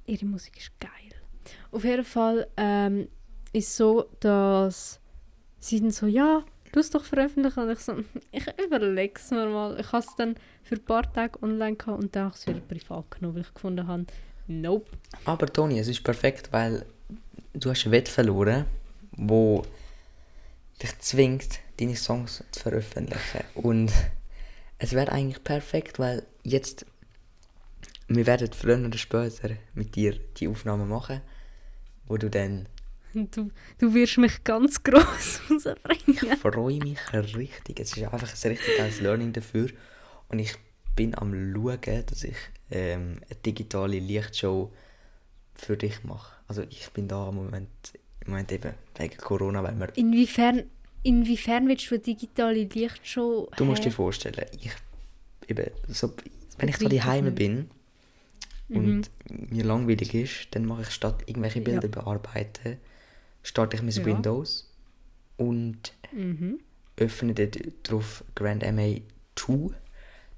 ihre 0.08 0.26
Musik 0.26 0.56
ist 0.56 0.72
geil. 0.80 0.90
Auf 1.70 1.84
jeden 1.84 2.04
Fall 2.04 2.46
ähm, 2.56 3.08
ist 3.52 3.76
so, 3.76 4.06
dass 4.20 5.00
sie 5.58 5.80
dann 5.80 5.90
so, 5.90 6.06
ja, 6.06 6.44
du 6.72 6.80
es 6.80 6.90
doch 6.90 7.04
veröffentlichen. 7.04 7.60
Und 7.60 7.70
ich 7.70 7.78
so, 7.78 7.94
ich 8.32 8.46
überlege 8.64 9.14
es 9.16 9.30
mir 9.30 9.46
mal. 9.46 9.78
Ich 9.80 9.92
habe 9.92 10.04
es 10.04 10.14
dann 10.16 10.36
für 10.62 10.76
ein 10.76 10.84
paar 10.84 11.12
Tage 11.12 11.42
online 11.42 11.76
gehabt 11.76 12.02
und 12.02 12.14
dann 12.14 12.24
habe 12.24 12.34
ich 12.34 12.40
es 12.40 12.46
wieder 12.46 12.60
privat 12.60 13.10
genommen, 13.10 13.34
weil 13.36 13.42
ich 13.42 13.54
gefunden 13.54 13.86
habe, 13.86 14.06
nope. 14.46 14.90
Aber 15.24 15.46
Toni, 15.46 15.78
es 15.78 15.88
ist 15.88 16.02
perfekt, 16.02 16.48
weil 16.52 16.84
du 17.54 17.70
hast 17.70 17.84
einen 17.84 17.92
Wett 17.92 18.08
verloren, 18.08 18.66
wo 19.12 19.62
dich 20.82 20.98
zwingt, 21.00 21.60
deine 21.78 21.96
Songs 21.96 22.44
zu 22.50 22.60
veröffentlichen. 22.60 23.44
Und 23.54 23.92
es 24.78 24.92
wäre 24.92 25.10
eigentlich 25.12 25.42
perfekt, 25.42 25.98
weil 25.98 26.24
jetzt 26.44 26.86
wir 28.08 28.26
werden 28.26 28.50
früher 28.52 28.78
oder 28.78 28.96
später 28.96 29.50
mit 29.74 29.94
dir 29.94 30.18
die 30.38 30.48
Aufnahme 30.48 30.86
machen, 30.86 31.20
wo 32.08 32.16
du 32.16 32.28
dann 32.28 32.68
du, 33.14 33.50
du 33.78 33.94
wirst 33.94 34.18
mich 34.18 34.44
ganz 34.44 34.82
gross 34.82 35.40
rausbringen. 35.50 36.36
freue 36.36 36.78
mich 36.78 36.98
richtig. 37.12 37.80
Es 37.80 37.96
ist 37.96 38.02
einfach 38.04 38.44
ein 38.44 38.50
richtig 38.50 38.76
geiles 38.76 39.00
Learning 39.00 39.32
dafür. 39.32 39.68
Und 40.28 40.38
ich 40.38 40.54
bin 40.94 41.16
am 41.16 41.32
schauen, 41.54 42.04
dass 42.06 42.24
ich 42.24 42.36
ähm, 42.70 43.20
eine 43.28 43.40
digitale 43.44 43.98
Lichtshow 43.98 44.72
für 45.54 45.76
dich 45.76 46.04
mache. 46.04 46.36
Also 46.46 46.62
ich 46.68 46.90
bin 46.90 47.08
da 47.08 47.28
im 47.28 47.36
Moment, 47.36 47.68
im 48.24 48.32
Moment 48.32 48.52
eben 48.52 48.74
wegen 48.96 49.16
Corona, 49.16 49.62
weil 49.62 49.78
wir... 49.78 49.96
Inwiefern, 49.96 50.64
inwiefern 51.02 51.68
willst 51.68 51.90
du 51.90 51.94
eine 51.94 52.02
digitale 52.02 52.64
Lichtshow 52.64 53.48
Du 53.56 53.64
musst 53.64 53.84
dir 53.84 53.92
vorstellen, 53.92 54.44
ich 54.60 54.72
eben, 55.48 55.70
so, 55.88 56.12
wenn 56.58 56.68
ich 56.68 56.80
ich 56.80 56.88
daheim 56.88 57.34
bin 57.34 57.70
und 58.68 59.10
mir 59.30 59.64
langweilig 59.64 60.14
ist, 60.14 60.48
dann 60.50 60.66
mache 60.66 60.82
ich 60.82 60.90
statt 60.90 61.22
irgendwelche 61.26 61.58
Ja. 61.60 61.64
Bilder 61.64 61.88
bearbeiten, 61.88 62.78
starte 63.42 63.76
ich 63.76 63.82
mein 63.82 63.92
Ja. 63.92 64.04
Windows 64.04 64.70
und 65.36 65.92
Mhm. 66.12 66.58
öffne 66.96 67.34
dort 67.34 67.58
drauf 67.84 68.24
Grand 68.34 68.62
MA 68.64 69.00
2. 69.36 69.70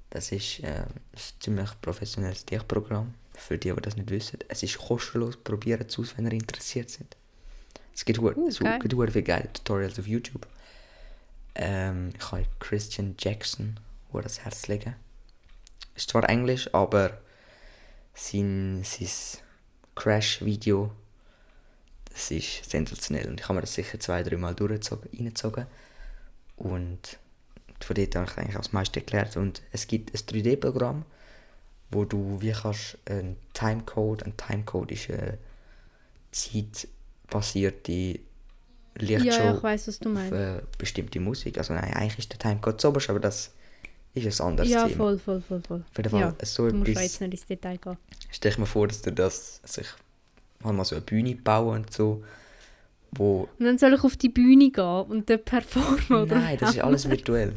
Das 0.09 0.31
ist 0.31 0.59
äh, 0.63 0.67
ein 0.85 1.01
ziemlich 1.39 1.69
professionelles 1.81 2.45
Lichtprogramm. 2.49 3.13
Für 3.33 3.57
die, 3.57 3.73
die 3.73 3.81
das 3.81 3.95
nicht 3.95 4.09
wissen. 4.11 4.39
Es 4.49 4.61
ist 4.61 4.77
kostenlos. 4.77 5.37
Probiert 5.37 5.89
es 5.89 5.97
aus, 5.97 6.15
wenn 6.17 6.25
ihr 6.27 6.33
interessiert 6.33 6.89
sind. 6.89 7.15
Es 7.95 8.05
gibt 8.05 8.19
Uh, 8.19 8.49
so, 8.51 8.63
gibt 8.79 8.93
hu- 8.93 9.07
viele 9.07 9.23
geile 9.23 9.51
Tutorials 9.53 9.97
auf 9.99 10.07
YouTube. 10.07 10.45
Ähm, 11.55 12.09
ich 12.13 12.19
kann 12.19 12.45
Christian 12.59 13.15
Jackson 13.17 13.79
hu- 14.13 14.21
das 14.21 14.41
Herz 14.43 14.67
legen. 14.67 14.95
Ist 15.95 16.09
zwar 16.09 16.29
Englisch, 16.29 16.73
aber 16.73 17.19
sein, 18.21 18.83
sein 18.83 19.09
Crash-Video 19.95 20.91
das 22.11 22.31
ist 22.31 22.69
sensationell. 22.69 23.27
Und 23.29 23.39
ich 23.39 23.47
habe 23.47 23.55
mir 23.55 23.61
das 23.61 23.73
sicher 23.73 23.99
zwei, 23.99 24.23
drei 24.23 24.37
Mal 24.37 24.53
durchgezogen, 24.53 25.09
reingezogen. 25.13 25.65
Und 26.57 27.17
von 27.79 27.95
dort 27.95 28.15
habe 28.15 28.25
ich 28.29 28.37
eigentlich 28.37 28.55
auch 28.57 28.61
das 28.61 28.73
meiste 28.73 28.99
erklärt. 28.99 29.37
Und 29.37 29.61
es 29.71 29.87
gibt 29.87 30.13
ein 30.13 30.17
3D-Programm, 30.17 31.05
wo 31.89 32.05
du 32.05 32.41
wie 32.41 32.51
kannst 32.51 32.97
einen 33.05 33.37
Timecode, 33.53 34.23
ein 34.23 34.37
Timecode 34.37 34.91
ist 34.91 35.09
eine 35.09 35.37
zeitbasierte 36.31 38.19
Lichtshow 38.95 39.29
Ja, 39.29 39.43
ja, 39.45 39.55
ich 39.55 39.63
weiß, 39.63 39.87
was 39.87 39.99
du 39.99 40.13
auf 40.13 40.31
äh, 40.31 40.61
bestimmte 40.77 41.19
Musik. 41.19 41.57
Also 41.57 41.73
nein, 41.73 41.93
eigentlich 41.93 42.19
ist 42.19 42.31
der 42.31 42.39
Timecode 42.39 42.79
zuoberst, 42.79 43.09
aber 43.09 43.19
das 43.19 43.51
ist 44.13 44.41
ein 44.41 44.47
anderes 44.47 44.69
Ja, 44.69 44.83
Thema. 44.87 44.97
voll, 44.97 45.19
voll, 45.19 45.41
voll, 45.41 45.61
voll. 45.67 45.83
Auf 45.89 45.97
jeden 45.97 46.09
Fall, 46.09 46.19
ja, 46.19 46.35
so 46.45 46.69
du 46.69 46.81
etwas- 46.81 47.03
jetzt 47.03 47.21
nicht 47.21 47.33
ins 47.33 47.45
Detail 47.45 47.77
gehen. 47.77 47.97
Stell 48.29 48.51
dir 48.51 48.59
mal 48.59 48.65
vor, 48.65 48.87
dass 48.87 49.01
du 49.01 49.11
das, 49.11 49.59
also 49.63 49.81
ich 49.81 49.87
habe 50.63 50.73
mal 50.73 50.83
so 50.85 50.95
eine 50.95 51.03
Bühne 51.05 51.35
bauen 51.35 51.81
und 51.83 51.93
so, 51.93 52.23
wo 53.11 53.47
Und 53.59 53.65
dann 53.65 53.77
soll 53.77 53.93
ich 53.93 54.03
auf 54.03 54.17
die 54.17 54.29
Bühne 54.29 54.69
gehen 54.71 54.83
und 55.09 55.29
dort 55.29 55.45
performen, 55.45 56.23
oder? 56.23 56.35
Nein, 56.39 56.57
das 56.59 56.71
ist 56.75 56.81
alles 56.81 57.09
virtuell. 57.09 57.53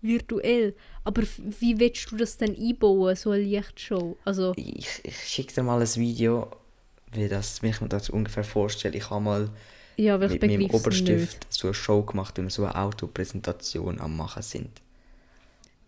virtuell. 0.00 0.74
Aber 1.04 1.22
wie 1.60 1.78
willst 1.78 2.10
du 2.10 2.16
das 2.16 2.36
denn 2.36 2.56
einbauen, 2.56 3.16
so 3.16 3.30
eine 3.30 3.42
Lichtshow? 3.42 4.16
Also, 4.24 4.52
Ich, 4.56 5.00
ich 5.04 5.16
schicke 5.28 5.54
dir 5.54 5.62
mal 5.62 5.80
ein 5.80 5.94
Video, 5.96 6.48
wie, 7.12 7.28
das, 7.28 7.62
wie 7.62 7.68
ich 7.68 7.80
mir 7.80 7.88
das 7.88 8.08
ungefähr 8.10 8.44
vorstelle. 8.44 8.96
Ich 8.96 9.10
habe 9.10 9.20
mal 9.24 9.50
ja, 9.96 10.16
mit 10.18 10.40
meinem 10.40 10.70
Oberstift 10.70 11.44
nicht. 11.44 11.52
so 11.52 11.68
eine 11.68 11.74
Show 11.74 12.02
gemacht, 12.02 12.36
wie 12.38 12.42
wir 12.42 12.50
so 12.50 12.64
eine 12.64 12.76
Autopräsentation 12.76 14.00
am 14.00 14.16
machen 14.16 14.42
sind. 14.42 14.70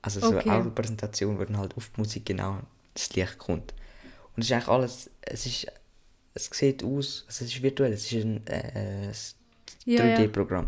Also 0.05 0.21
so 0.21 0.37
Okay. 0.37 0.49
eine 0.51 0.61
Autopräsentation, 0.61 1.39
wo 1.39 1.45
dann 1.45 1.57
halt 1.57 1.75
auf 1.77 1.91
die 1.91 2.01
Musik 2.01 2.27
genau 2.27 2.59
das 2.93 3.15
Licht 3.15 3.39
kommt. 3.39 3.73
Und 4.37 4.43
es 4.43 4.47
ist 4.47 4.53
eigentlich 4.53 4.69
alles, 4.69 5.11
es 5.23 5.47
ist, 5.47 5.67
es 6.35 6.51
sieht 6.53 6.85
aus, 6.85 7.25
also 7.27 7.45
es 7.45 7.55
ist 7.55 7.63
virtuell, 7.63 7.93
es 7.93 8.13
ist 8.13 8.25
ein 8.25 8.47
äh, 8.47 9.09
ein 9.09 9.13
Ja, 9.87 10.05
ja. 10.05 10.17
3D-Programm, 10.19 10.67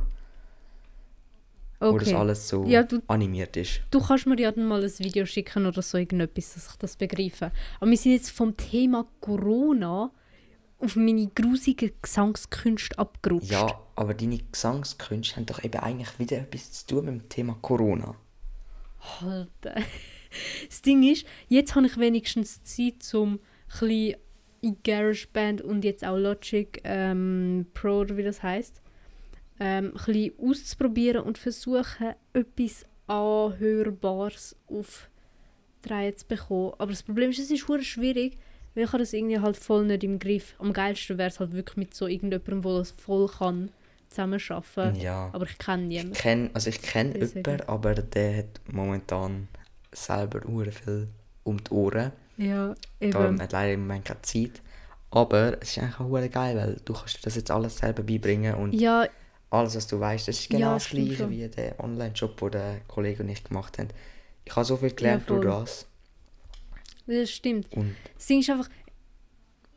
wo 1.81 1.99
das 1.99 2.09
Okay. 2.09 2.17
alles 2.17 2.49
so 2.49 2.65
Ja, 2.65 2.83
du- 2.83 3.03
animiert 3.09 3.57
ist. 3.57 3.83
Du 3.91 4.01
kannst 4.01 4.27
mir 4.27 4.39
ja 4.41 4.51
dann 4.53 4.67
mal 4.67 4.83
ein 4.83 4.99
Video 4.99 5.27
schicken 5.27 5.67
oder 5.67 5.83
so 5.83 5.99
irgendetwas, 5.99 6.55
dass 6.55 6.69
ich 6.71 6.77
das 6.77 6.97
begreife. 6.97 7.53
Aber 7.81 7.91
wir 7.91 7.99
sind 7.99 8.13
jetzt 8.13 8.31
vom 8.31 8.57
Thema 8.57 9.05
Corona 9.21 10.11
auf 10.79 10.97
meine 10.97 11.27
grusigen 11.29 11.91
Gesangskünste 12.01 12.99
abgerutscht. 12.99 13.51
Ja, 13.51 13.67
aber 13.97 14.15
deine 14.15 14.39
Gesangskünste 14.39 15.37
haben 15.37 15.47
doch 15.47 15.63
eben 15.65 15.79
eigentlich 15.81 16.19
wieder 16.19 16.39
etwas 16.39 16.73
zu 16.73 16.87
tun 16.87 17.05
mit 17.07 17.15
dem 17.23 17.29
Thema 17.29 17.59
Corona. 17.61 18.15
Alter. 19.21 19.75
Das 20.69 20.83
Ding 20.83 21.03
ist, 21.03 21.25
jetzt 21.49 21.75
habe 21.77 21.87
ich 21.87 21.97
wenigstens 21.97 22.63
Zeit, 22.63 23.15
um 23.15 23.39
ein 23.81 24.17
in 24.61 24.77
GarageBand 24.85 25.63
und 25.63 25.85
jetzt 25.85 26.05
auch 26.05 26.19
Logic 26.19 26.81
ähm, 26.85 27.67
Pro, 27.73 28.01
oder 28.01 28.17
wie 28.17 28.23
das 28.23 28.43
heisst, 28.43 28.83
ähm, 29.61 29.95
ein 30.07 30.33
auszuprobieren 30.39 31.23
und 31.23 31.39
versuchen, 31.39 32.15
etwas 32.33 32.85
Anhörbares 33.07 34.57
auf 34.67 35.09
die 35.85 36.15
zu 36.17 36.27
bekommen. 36.27 36.73
Aber 36.79 36.91
das 36.91 37.03
Problem 37.03 37.31
ist, 37.31 37.39
es 37.39 37.51
ist 37.51 37.85
schwierig, 37.85 38.39
weil 38.75 38.85
ich 38.85 38.91
das 38.91 39.13
irgendwie 39.13 39.39
halt 39.39 39.57
voll 39.57 39.87
nicht 39.87 40.05
im 40.05 40.19
Griff. 40.19 40.55
Am 40.59 40.73
geilsten 40.73 41.17
wäre 41.19 41.29
es 41.29 41.41
halt 41.41 41.53
wirklich 41.53 41.77
mit 41.77 41.95
so 41.95 42.07
irgendjemandem, 42.07 42.63
der 42.63 42.79
das 42.79 42.91
voll 42.91 43.29
kann, 43.29 43.71
zusammenarbeiten. 44.09 45.01
Ja. 45.01 45.31
Aber 45.33 45.47
ich 45.47 45.59
kenne 45.59 45.83
Ich 45.85 45.89
niemanden. 45.89 46.13
kenn, 46.15 46.51
also 46.55 46.71
ich 46.71 46.81
kenne 46.83 47.15
jemanden, 47.19 47.61
aber 47.69 47.95
der 47.95 48.39
hat 48.39 48.61
momentan 48.71 49.49
selber 49.93 50.41
hure 50.47 50.73
viel 50.73 51.09
um 51.45 51.63
die 51.63 51.71
Ohren. 51.71 52.13
Ja, 52.37 52.75
Da 53.01 53.07
eben. 53.07 53.41
hat 53.41 53.53
leider 53.53 53.73
im 53.73 53.81
Moment 53.83 54.05
keine 54.05 54.23
Zeit. 54.23 54.61
Aber 55.11 55.57
es 55.63 55.71
ist 55.71 55.79
eigentlich 55.79 56.01
auch 56.01 56.31
geil, 56.33 56.57
weil 56.57 56.81
du 56.85 56.93
kannst 56.93 57.17
dir 57.17 57.21
das 57.23 57.37
jetzt 57.37 57.51
alles 57.51 57.79
selber 57.79 58.03
beibringen 58.03 58.55
und 58.57 58.73
Ja, 58.75 59.07
alles, 59.51 59.77
was 59.77 59.87
du 59.87 59.99
weißt, 60.01 60.29
das 60.29 60.41
ist 60.41 60.53
Ja, 60.53 60.59
genau 60.59 60.75
das 60.75 60.85
stimmt 60.87 61.07
gleiche 61.07 61.23
schon. 61.23 61.31
wie 61.31 61.49
der 61.49 61.81
Online-Job, 61.81 62.37
den 62.39 62.51
der 62.51 62.81
Kollege 62.89 63.23
und 63.23 63.29
ich 63.29 63.43
gemacht 63.45 63.79
haben. 63.79 63.89
Ich 64.45 64.55
habe 64.55 64.65
so 64.67 64.77
viel 64.77 64.91
gelernt 64.93 65.27
voll. 65.27 65.41
durch 65.41 65.55
das. 65.55 65.87
Das 67.07 67.31
stimmt. 67.31 67.73
Und 67.73 67.95
Das 68.17 68.27
Ding 68.27 68.41
ist 68.41 68.51
einfach, 68.51 68.69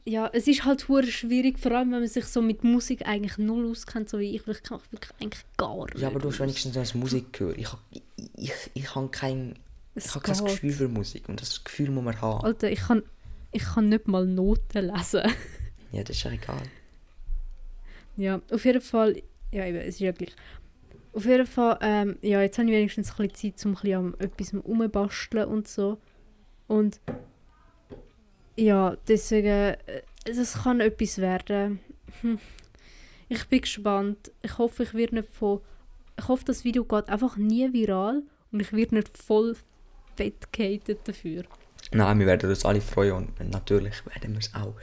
ja, 0.10 0.30
es 0.34 0.48
ist 0.48 0.66
halt 0.66 0.88
hure 0.88 1.06
schwierig, 1.06 1.60
vor 1.60 1.72
allem 1.72 1.92
wenn 1.92 2.00
man 2.00 2.08
sich 2.08 2.26
so 2.26 2.42
mit 2.42 2.64
Musik 2.64 3.06
eigentlich 3.06 3.38
null 3.38 3.70
auskennt, 3.70 4.10
so 4.10 4.20
wie 4.20 4.36
ich, 4.36 4.48
weil 4.48 4.56
ich 4.56 4.64
kann 4.64 4.80
wirklich 4.92 5.12
eigentlich 5.22 5.46
gar 5.56 5.86
nicht. 5.86 6.00
ja, 6.00 6.08
aber 6.08 6.20
du 6.20 6.30
hast 6.30 6.40
wenigstens 6.40 6.74
das 6.74 6.96
Musik 6.96 7.34
gehört. 7.34 7.58
Ich 7.58 7.72
habe 7.72 7.82
ich, 7.92 8.02
ich, 8.36 8.54
ich 8.74 8.96
hab 8.96 9.12
kein, 9.12 9.56
Es 9.96 10.08
ich 10.08 10.16
hab 10.16 10.24
kein. 10.24 10.44
Gefühl 10.44 10.72
für 10.72 10.88
Musik 10.88 11.30
und 11.30 11.40
das 11.40 11.64
Gefühl 11.64 11.92
muss 11.92 12.04
man 12.04 12.20
haben. 12.20 12.44
Alter, 12.44 12.72
ich 12.72 12.80
kann, 12.80 13.04
ich 13.52 13.64
kann 13.64 13.90
nicht 13.90 14.08
mal 14.08 14.26
Noten 14.26 14.86
lesen. 14.94 15.24
Ja, 15.92 16.04
das 16.04 16.18
ist 16.18 16.24
ja 16.24 16.30
egal. 16.30 16.62
ja, 18.16 18.42
auf 18.52 18.64
jeden 18.64 18.82
Fall, 18.82 19.24
ja 19.52 19.66
eben, 19.66 19.78
es 19.80 19.96
ist 19.96 20.02
ja 20.02 20.12
gleich. 20.12 20.36
Auf 21.14 21.26
jeden 21.26 21.48
Fall, 21.48 21.80
ähm, 21.82 22.20
ja, 22.22 22.44
jetzt 22.44 22.60
habe 22.60 22.70
ich 22.70 22.76
wenigstens 22.76 23.12
ein 23.18 23.28
bisschen 23.28 23.56
Zeit, 23.56 23.66
um 23.66 23.72
ein 23.72 23.82
bisschen 23.82 23.96
an 23.96 24.14
etwas 24.20 24.54
rumbasteln 24.54 25.46
und 25.48 25.68
so. 25.68 25.98
Und 26.68 27.00
ja, 28.60 28.98
deswegen, 29.08 29.48
äh, 29.48 30.02
es 30.26 30.54
kann 30.64 30.82
etwas 30.82 31.18
werden. 31.18 31.80
Hm. 32.22 32.40
Ich 33.30 33.48
bin 33.48 33.62
gespannt. 33.62 34.32
Ich 34.42 34.58
hoffe, 34.58 34.84
ich 34.84 34.94
werde 34.94 35.16
nicht 35.16 35.30
von. 35.32 35.62
Ich 36.18 36.28
hoffe, 36.28 36.44
das 36.46 36.64
Video 36.64 36.84
geht 36.84 37.10
einfach 37.10 37.38
nie 37.38 37.72
viral 37.72 38.24
und 38.52 38.60
ich 38.60 38.74
werde 38.74 38.96
nicht 38.96 39.18
voll 39.18 39.56
fett 40.18 40.52
gehatet 40.52 41.00
dafür. 41.06 41.44
Nein, 41.92 42.20
wir 42.20 42.26
werden 42.26 42.50
uns 42.50 42.66
alle 42.66 42.82
freuen 42.82 43.30
und 43.40 43.52
natürlich 43.52 44.06
werden 44.06 44.34
wir 44.34 44.40
es 44.40 44.54
auch 44.54 44.74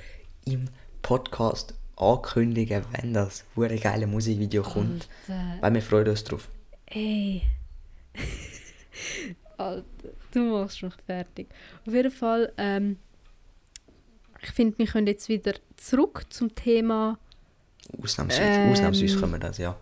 im 0.47 0.71
Podcast 1.03 1.75
ankündigen, 1.97 2.85
wenn 2.93 3.13
das 3.13 3.45
hure 3.55 3.77
geile 3.77 4.07
Musikvideo 4.07 4.63
kommt. 4.63 5.09
Alter. 5.29 5.59
Weil 5.61 5.75
wir 5.75 5.83
freuen 5.83 6.09
uns 6.09 6.25
drauf. 6.25 6.49
Ey. 6.87 7.43
Alter, 9.59 10.09
du 10.33 10.41
machst 10.41 10.83
mich 10.83 10.95
fertig. 11.07 11.49
Auf 11.87 11.93
jeden 11.93 12.11
Fall, 12.11 12.53
ähm, 12.57 12.99
ich 14.43 14.51
finde, 14.51 14.79
wir 14.79 14.87
können 14.87 15.07
jetzt 15.07 15.29
wieder 15.29 15.55
zurück 15.77 16.25
zum 16.31 16.55
Thema. 16.55 17.19
Ausnahmsweise, 18.03 18.43
Ähm. 18.43 18.73
ausnahmsweise 18.73 19.19
können 19.19 19.33
wir 19.33 19.39
das, 19.39 19.59
ja. 19.59 19.77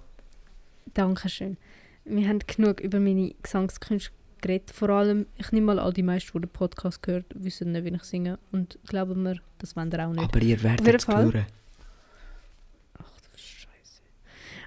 Dankeschön. 0.92 1.56
Wir 2.04 2.28
haben 2.28 2.40
genug 2.40 2.80
über 2.80 3.00
meine 3.00 3.34
Gesangskünste 3.42 4.10
geredet. 4.40 4.70
Vor 4.70 4.90
allem, 4.90 5.26
ich 5.36 5.50
nehme 5.52 5.66
mal 5.66 5.78
an, 5.78 5.92
die 5.94 6.02
meisten, 6.02 6.32
die 6.38 6.46
den 6.46 6.50
Podcast 6.50 7.02
gehört, 7.02 7.26
wissen 7.34 7.72
nicht, 7.72 7.84
wie 7.84 7.94
ich 7.94 8.02
singe. 8.04 8.38
Und 8.52 8.78
glauben 8.86 9.22
mir, 9.22 9.40
das 9.58 9.74
wollen 9.74 9.90
ihr 9.90 10.06
auch 10.06 10.12
nicht. 10.12 10.22
Aber 10.22 10.40
ihr 10.42 10.62
werdet 10.62 10.86
es 10.86 11.08
hören. 11.08 11.46
Ach 12.98 13.20
du 13.20 13.38
Scheiße. 13.38 14.02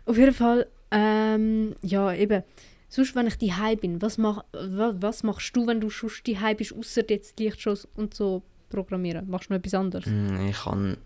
Auf 0.06 0.18
jeden 0.18 0.34
Fall, 0.34 0.68
ähm, 0.92 1.76
ja, 1.84 2.14
eben. 2.14 2.44
Sonst, 2.90 3.16
wenn 3.16 3.28
ich 3.28 3.38
die 3.38 3.54
bin, 3.80 4.02
was, 4.02 4.18
mach, 4.18 4.44
was, 4.54 5.22
machst 5.24 5.56
du, 5.56 5.68
wenn 5.68 5.82
du 5.82 5.90
schon 5.90 6.10
die 6.26 6.38
bist, 6.58 6.74
außer 6.74 7.04
jetzt 7.10 7.40
Lichtshows 7.40 7.88
und 7.96 8.14
so 8.14 8.42
programmieren? 8.70 9.30
Machst 9.30 9.50
du 9.50 9.54
noch 9.54 9.60
etwas 9.60 9.74
anderes? 9.74 10.06
Mm, 10.06 10.48
Ich 10.50 10.66
habe 10.66 10.98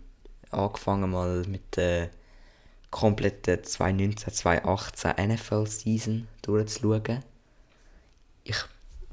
angefangen 0.50 1.10
mal 1.10 1.42
mit 1.46 1.76
der 1.76 2.10
kompletten 2.90 3.58
2019-2018 3.60 5.18
NFL-Season 5.26 6.28
durchzuschauen. 6.42 7.20
Ich, 8.44 8.56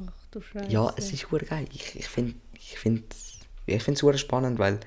Ach 0.05 0.11
du 0.31 0.41
Scheiße. 0.41 0.69
ja, 0.71 0.93
es 0.97 1.11
ist 1.13 1.31
hure 1.31 1.45
geil. 1.45 1.65
Ich, 1.73 1.95
ich 1.95 2.07
finde 2.07 2.35
ich 2.55 2.77
find, 2.77 3.03
ich 3.65 3.81
find's 3.83 4.03
hure 4.03 4.17
spannend, 4.17 4.59
weil 4.59 4.79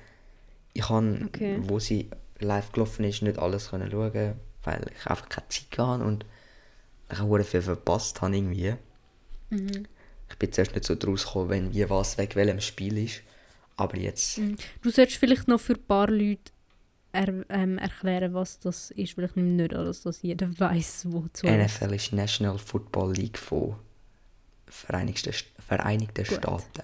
ich 0.75 0.89
habe, 0.89 1.21
Okay. 1.27 1.59
wo 1.63 1.79
sie 1.79 2.11
live 2.39 2.73
gelaufen 2.73 3.05
ist, 3.05 3.23
nicht 3.23 3.39
alles 3.39 3.71
können 3.71 3.91
schauen, 3.91 4.35
weil 4.65 4.85
ich 4.95 5.07
einfach 5.07 5.29
keine 5.29 5.49
Zeit 5.49 5.79
hatte 5.79 6.05
und 6.05 6.25
ich 7.11 7.19
habe 7.19 7.45
viel 7.45 7.63
verpasst 7.63 8.21
habe 8.21 8.37
irgendwie. 8.37 8.75
Mhm. 9.51 9.87
Ich 10.31 10.37
bin 10.39 10.51
zuerst 10.53 10.73
nicht 10.75 10.85
so 10.85 10.95
draus 10.95 11.25
gekommen, 11.27 11.51
wenn 11.51 11.75
wie 11.75 11.89
was 11.91 12.17
weg 12.19 12.37
welchem 12.37 12.61
Spiel 12.61 12.97
ist. 12.99 13.23
Aber 13.77 13.97
jetzt, 13.97 14.39
Mhm. 14.39 14.57
Du 14.83 14.91
solltest 14.91 15.19
vielleicht 15.19 15.49
noch 15.49 15.61
für 15.61 15.75
ein 15.75 15.83
paar 15.83 16.09
Leute 16.11 16.53
er, 17.13 17.29
ähm, 17.51 17.77
erklären, 17.79 18.33
was 18.33 18.59
das 18.61 18.91
ist, 18.93 19.17
nehme 19.19 19.43
nicht 19.43 19.75
alles, 19.75 20.03
dass 20.03 20.23
jeder 20.23 20.49
weiß, 20.59 21.07
wo 21.11 21.27
zu 21.33 21.47
NFL 21.47 21.93
ist 21.95 22.13
National 22.13 22.59
Football 22.59 23.13
League 23.15 23.37
von 23.39 23.77
Vereinigten, 24.67 25.33
Vereinigten 25.59 26.25
Gut. 26.25 26.37
Staaten. 26.39 26.83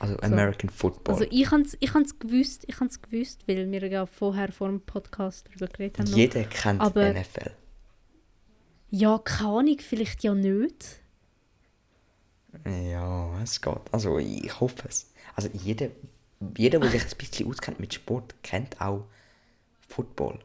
Also 0.00 0.16
American 0.20 0.70
Football. 0.70 1.14
Also 1.14 1.26
ich 1.30 1.50
habe 1.50 1.62
es 1.62 1.76
ich 1.78 1.92
hab's 1.94 2.18
gewusst, 2.18 2.64
ich 2.66 2.80
hab's 2.80 3.00
gewusst, 3.02 3.46
weil 3.46 3.70
wir 3.70 3.86
ja 3.86 4.06
vorher 4.06 4.50
vor 4.50 4.68
dem 4.68 4.80
Podcast 4.80 5.46
darüber 5.48 5.66
geredet 5.68 5.98
haben. 6.00 6.10
noch. 6.10 6.16
Jeder 6.16 6.44
kennt 6.44 6.80
Aber- 6.80 7.12
NFL. 7.12 7.50
Ja, 8.92 9.18
keine 9.18 9.50
Ahnung, 9.50 9.76
vielleicht 9.78 10.24
ja 10.24 10.34
nicht. 10.34 11.00
Ja, 12.66 13.40
es 13.42 13.60
geht. 13.60 13.78
Also 13.92 14.18
ich 14.18 14.58
hoffe 14.60 14.88
es. 14.88 15.06
Also 15.42 15.56
jeder, 15.56 15.88
jeder, 16.58 16.78
der 16.80 16.90
sich 16.90 17.02
ein 17.02 17.16
bisschen 17.16 17.48
auskennt 17.48 17.80
mit 17.80 17.94
Sport, 17.94 18.34
kennt 18.42 18.78
auch 18.80 19.06
Football. 19.88 20.38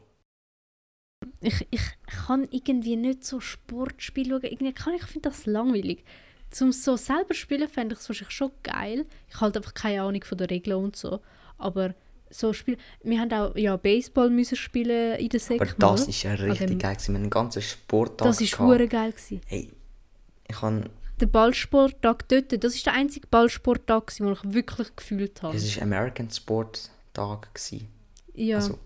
Ich, 1.40 1.66
ich 1.70 1.82
kann 2.06 2.48
irgendwie 2.50 2.96
nicht 2.96 3.24
so 3.24 3.40
Sportspiele 3.40 4.30
schauen. 4.40 4.44
Irgendwie 4.50 4.72
kann 4.72 4.94
ich 4.94 5.02
finde 5.04 5.28
das 5.28 5.44
langweilig. 5.44 6.02
Zum 6.50 6.72
so 6.72 6.96
selber 6.96 7.34
spielen 7.34 7.68
fände 7.68 7.94
ich 7.94 8.00
es 8.00 8.08
wahrscheinlich 8.08 8.34
schon 8.34 8.52
geil. 8.62 9.04
Ich 9.28 9.34
habe 9.34 9.46
halt 9.46 9.56
einfach 9.58 9.74
keine 9.74 10.02
Ahnung 10.02 10.24
von 10.24 10.38
der 10.38 10.48
Regeln 10.48 10.82
und 10.82 10.96
so. 10.96 11.20
Aber 11.58 11.94
so 12.30 12.54
Spiel, 12.54 12.78
wir 13.02 13.20
haben 13.20 13.32
auch 13.32 13.54
ja, 13.56 13.76
Baseball 13.76 14.30
müssen 14.30 14.56
spielen 14.56 15.18
in 15.18 15.28
der 15.28 15.40
Sek 15.40 15.60
Aber 15.60 15.70
das 15.78 16.08
ist 16.08 16.22
ja 16.22 16.32
richtig 16.32 16.68
dem- 16.68 16.78
geil. 16.78 16.94
gewesen. 16.94 17.08
Wir 17.12 17.14
haben 17.16 17.22
einen 17.24 17.30
ganzen 17.30 17.62
Sporttag 17.62 18.28
Das 18.28 18.40
hure 18.58 18.88
geil 18.88 19.12
gewesen. 19.12 19.40
Hey, 19.46 19.70
ich 20.48 20.62
habe... 20.62 20.88
Der 21.20 21.26
Ballsporttag 21.26 22.28
dort, 22.28 22.62
das 22.62 22.74
ist 22.74 22.84
der 22.86 22.92
einzige 22.92 23.26
Ballsporttag, 23.28 24.14
den 24.16 24.32
ich 24.32 24.38
wirklich 24.44 24.94
gefühlt 24.96 25.42
habe. 25.42 25.56
Es 25.56 25.76
war 25.76 25.82
American 25.84 26.30
Sport 26.30 26.90
Tag. 27.14 27.54
gewesen. 27.54 27.88
Ja, 28.34 28.56
Also, 28.56 28.78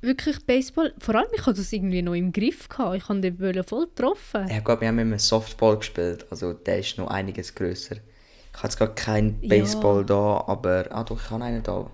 wirklich 0.00 0.44
Baseball. 0.44 0.92
Vor 0.98 1.14
allem, 1.14 1.28
ich 1.34 1.40
hatte 1.46 1.58
das 1.58 1.72
irgendwie 1.72 2.02
noch 2.02 2.14
im 2.14 2.32
Griff. 2.32 2.68
Gehabt. 2.68 2.96
Ich 2.96 3.08
habe 3.08 3.20
den 3.20 3.36
Böllen 3.36 3.64
voll 3.64 3.86
getroffen. 3.86 4.48
ja 4.48 4.60
gut, 4.60 4.80
wir 4.80 4.88
haben 4.88 4.98
immer 4.98 5.18
Softball 5.18 5.78
gespielt. 5.78 6.26
Also 6.30 6.52
der 6.52 6.80
ist 6.80 6.98
noch 6.98 7.08
einiges 7.08 7.54
grösser. 7.54 7.96
Ich 7.96 8.58
habe 8.58 8.68
jetzt 8.68 8.76
gerade 8.78 8.94
keinen 8.94 9.38
Ja. 9.42 9.48
Baseball 9.50 10.04
da, 10.04 10.44
aber... 10.46 10.86
Ah 10.90 11.04
doch, 11.04 11.20
ich 11.22 11.30
habe 11.30 11.44
einen 11.44 11.62
da. 11.62 11.90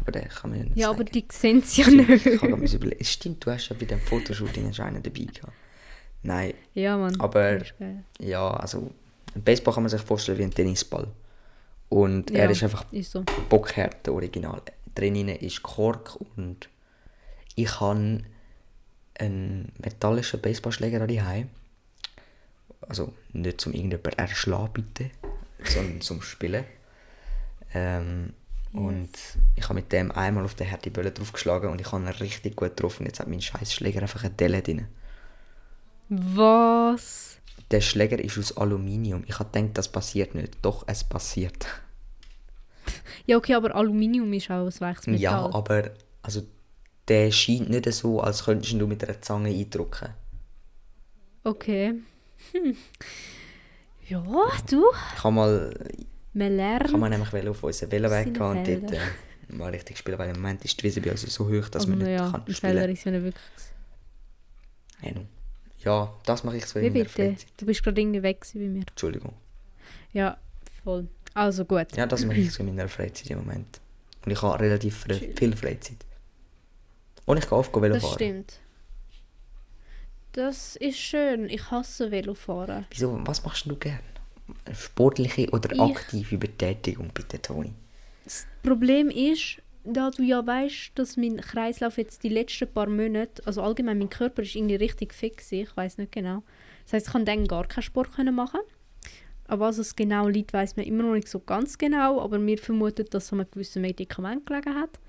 Aber 0.00 0.10
den 0.12 0.28
kann 0.28 0.50
man 0.50 0.60
nicht 0.60 0.76
Ja, 0.76 0.88
zeigen. 0.88 1.00
aber 1.00 1.04
die 1.10 1.24
sehen 1.30 1.58
es 1.58 1.76
ja 1.76 1.88
nicht. 1.88 2.08
ich 2.26 2.26
habe 2.26 2.38
gerade 2.48 2.56
müssen 2.56 2.76
überlegen. 2.76 3.04
Stimmt, 3.04 3.44
du 3.46 3.50
hast 3.52 3.68
ja 3.68 3.76
bei 3.78 3.84
dem 3.84 4.00
Fotoshooting 4.00 4.66
einen 4.80 5.02
dabei 5.02 5.24
gehabt. 5.24 5.52
Nein, 6.22 6.54
Ja, 6.74 6.96
Mann. 6.96 7.18
Aber- 7.20 7.60
ja, 8.20 8.50
also 8.50 8.90
ein 9.34 9.42
Baseball 9.42 9.74
kann 9.74 9.82
man 9.82 9.90
sich 9.90 10.00
vorstellen 10.02 10.38
wie 10.38 10.44
ein 10.44 10.50
Tennisball. 10.52 11.08
Und 11.88 12.30
Ja. 12.30 12.38
er 12.44 12.50
ist 12.50 12.62
einfach 12.62 12.84
Ist 12.92 13.10
so. 13.12 13.24
bockhart, 13.48 14.06
der 14.06 14.14
Original. 14.14 14.62
Drinnen 14.94 15.28
ist 15.28 15.62
Kork 15.62 16.16
und 16.36 16.68
ich 17.54 17.80
habe 17.80 18.22
einen 19.18 19.72
metallischen 19.78 20.40
Baseballschläger 20.40 21.06
daheim. 21.06 21.48
Also 22.82 23.12
nicht 23.32 23.60
zum 23.60 23.72
irgendjemand 23.72 24.18
erschlagen 24.18 24.72
bitte, 24.72 25.10
sondern 25.64 26.00
zum 26.00 26.22
Spielen. 26.22 26.64
Ähm, 27.74 28.32
Und 28.74 29.10
ich 29.54 29.64
habe 29.64 29.74
mit 29.74 29.92
dem 29.92 30.10
einmal 30.12 30.44
auf 30.46 30.54
den 30.54 30.70
harte 30.70 30.90
Bälle 30.90 31.10
draufgeschlagen 31.10 31.68
und 31.70 31.78
ich 31.82 31.92
habe 31.92 32.02
ihn 32.04 32.08
richtig 32.08 32.56
gut 32.56 32.70
getroffen. 32.74 33.04
Jetzt 33.04 33.20
hat 33.20 33.28
mein 33.28 33.42
scheiß 33.42 33.70
Schläger 33.74 34.00
einfach 34.00 34.24
eine 34.24 34.32
Delle 34.32 34.62
drin. 34.62 34.86
Was? 36.14 37.38
Der 37.70 37.80
Schläger 37.80 38.18
ist 38.18 38.36
aus 38.36 38.54
Aluminium. 38.58 39.24
Ich 39.26 39.38
habe 39.38 39.50
gedacht, 39.50 39.78
das 39.78 39.88
passiert 39.90 40.34
nicht. 40.34 40.58
Doch, 40.62 40.84
es 40.86 41.04
passiert. 41.04 41.66
Ja, 43.24 43.36
okay, 43.36 43.54
aber 43.54 43.76
Aluminium 43.76 44.32
ist 44.32 44.50
auch 44.50 44.66
ein 44.66 44.80
weiches 44.80 45.06
Metall. 45.06 45.20
Ja, 45.20 45.54
aber 45.54 45.92
also, 46.22 46.42
der 47.06 47.30
scheint 47.30 47.70
nicht 47.70 47.90
so, 47.92 48.20
als 48.20 48.44
könntest 48.44 48.72
du 48.72 48.86
mit 48.88 49.04
einer 49.04 49.20
Zange 49.20 49.50
eindrücken. 49.50 50.08
Okay. 51.44 51.94
Hm. 52.50 52.76
Ja, 54.08 54.24
du, 54.68 54.84
Ich 55.16 55.22
habe 55.22 55.34
mal, 55.34 55.72
man 56.32 56.56
lernt. 56.56 56.88
habe 56.88 56.98
mal 56.98 57.10
nämlich 57.10 57.48
auf 57.48 57.62
unseren 57.62 57.90
Seine 57.90 58.24
gehen 58.24 58.42
und 58.42 58.66
dort 58.66 58.92
äh, 58.92 58.98
mal 59.50 59.70
richtig 59.70 59.98
spielen, 59.98 60.18
weil 60.18 60.30
im 60.30 60.36
Moment 60.36 60.64
ist 60.64 60.80
die 60.80 60.84
Wiese 60.84 61.00
bei 61.00 61.12
uns 61.12 61.22
so 61.22 61.44
hoch, 61.46 61.68
dass 61.68 61.82
also, 61.84 61.90
man 61.90 61.98
nicht 61.98 62.08
ja, 62.08 62.28
kann 62.28 62.42
ein 62.44 62.52
Fehler 62.54 62.82
spielen 62.82 62.90
ist 62.92 63.04
ja 63.04 63.10
nicht 63.12 63.22
wirklich. 63.22 63.44
kann. 65.00 65.08
Ja, 65.08 65.14
nun. 65.14 65.28
Ja, 65.84 66.12
das 66.26 66.44
mache 66.44 66.56
ich 66.58 66.66
so 66.66 66.80
Wie 66.80 66.86
in 66.86 66.92
meiner 66.92 67.04
bitte? 67.04 67.14
Freizeit. 67.30 67.46
Du 67.56 67.66
bist 67.66 67.82
gerade 67.82 68.00
irgendwie 68.00 68.22
weg 68.22 68.40
gewesen 68.40 68.60
bei 68.60 68.68
mir. 68.78 68.84
Entschuldigung. 68.88 69.32
Ja, 70.12 70.36
voll. 70.84 71.08
Also 71.34 71.64
gut. 71.64 71.96
Ja, 71.96 72.06
das 72.06 72.24
mache 72.24 72.36
ich 72.38 72.52
so 72.52 72.62
in 72.62 72.74
meiner 72.74 72.88
Freizeit 72.88 73.30
im 73.30 73.38
Moment. 73.38 73.80
Und 74.24 74.30
ich 74.32 74.40
habe 74.42 74.60
relativ 74.60 75.04
fre- 75.04 75.18
Chill. 75.18 75.34
viel 75.36 75.56
Freizeit. 75.56 75.96
Und 77.26 77.38
ich 77.38 77.44
gehe 77.48 77.58
oft 77.58 77.74
Velo 77.74 77.94
Das 77.94 78.02
fahren. 78.02 78.14
stimmt. 78.14 78.58
Das 80.32 80.76
ist 80.76 80.98
schön. 80.98 81.48
Ich 81.50 81.70
hasse 81.70 82.10
Velofahren. 82.10 82.86
Wieso, 82.90 83.18
was 83.26 83.44
machst 83.44 83.66
du 83.66 83.76
gern? 83.76 83.98
Sportliche 84.74 85.48
oder 85.50 85.72
Ich- 85.72 85.80
aktive 85.80 86.38
Betätigung, 86.38 87.10
bitte, 87.12 87.40
Toni? 87.40 87.72
Das 88.24 88.46
Problem 88.62 89.10
ist, 89.10 89.58
da 89.84 90.10
du 90.10 90.22
ja 90.22 90.46
weißt, 90.46 90.92
dass 90.94 91.16
mein 91.16 91.38
Kreislauf 91.38 91.98
jetzt 91.98 92.22
die 92.22 92.28
letzten 92.28 92.72
paar 92.72 92.88
Monate, 92.88 93.44
also 93.46 93.62
allgemein 93.62 93.98
mein 93.98 94.10
Körper 94.10 94.42
ist 94.42 94.54
irgendwie 94.54 94.76
richtig 94.76 95.14
fix, 95.14 95.50
ich 95.52 95.76
weiß 95.76 95.98
nicht 95.98 96.12
genau. 96.12 96.42
Das 96.84 96.94
heißt, 96.94 97.06
ich 97.06 97.12
kann 97.12 97.24
dann 97.24 97.46
gar 97.46 97.66
keinen 97.66 97.82
Sport 97.82 98.12
können 98.12 98.34
machen. 98.34 98.60
Aber 99.46 99.66
was 99.66 99.78
es 99.78 99.96
genau 99.96 100.28
liegt, 100.28 100.52
weiß 100.52 100.76
man 100.76 100.86
immer 100.86 101.02
noch 101.02 101.14
nicht 101.14 101.28
so 101.28 101.40
ganz 101.40 101.76
genau, 101.76 102.20
aber 102.20 102.44
wir 102.44 102.58
vermuten, 102.58 103.06
dass 103.10 103.24
es 103.24 103.32
an 103.32 103.40
einem 103.40 103.50
gewissen 103.50 103.82
Medikament 103.82 104.46
gelegen 104.46 104.74
hat. 104.74 105.00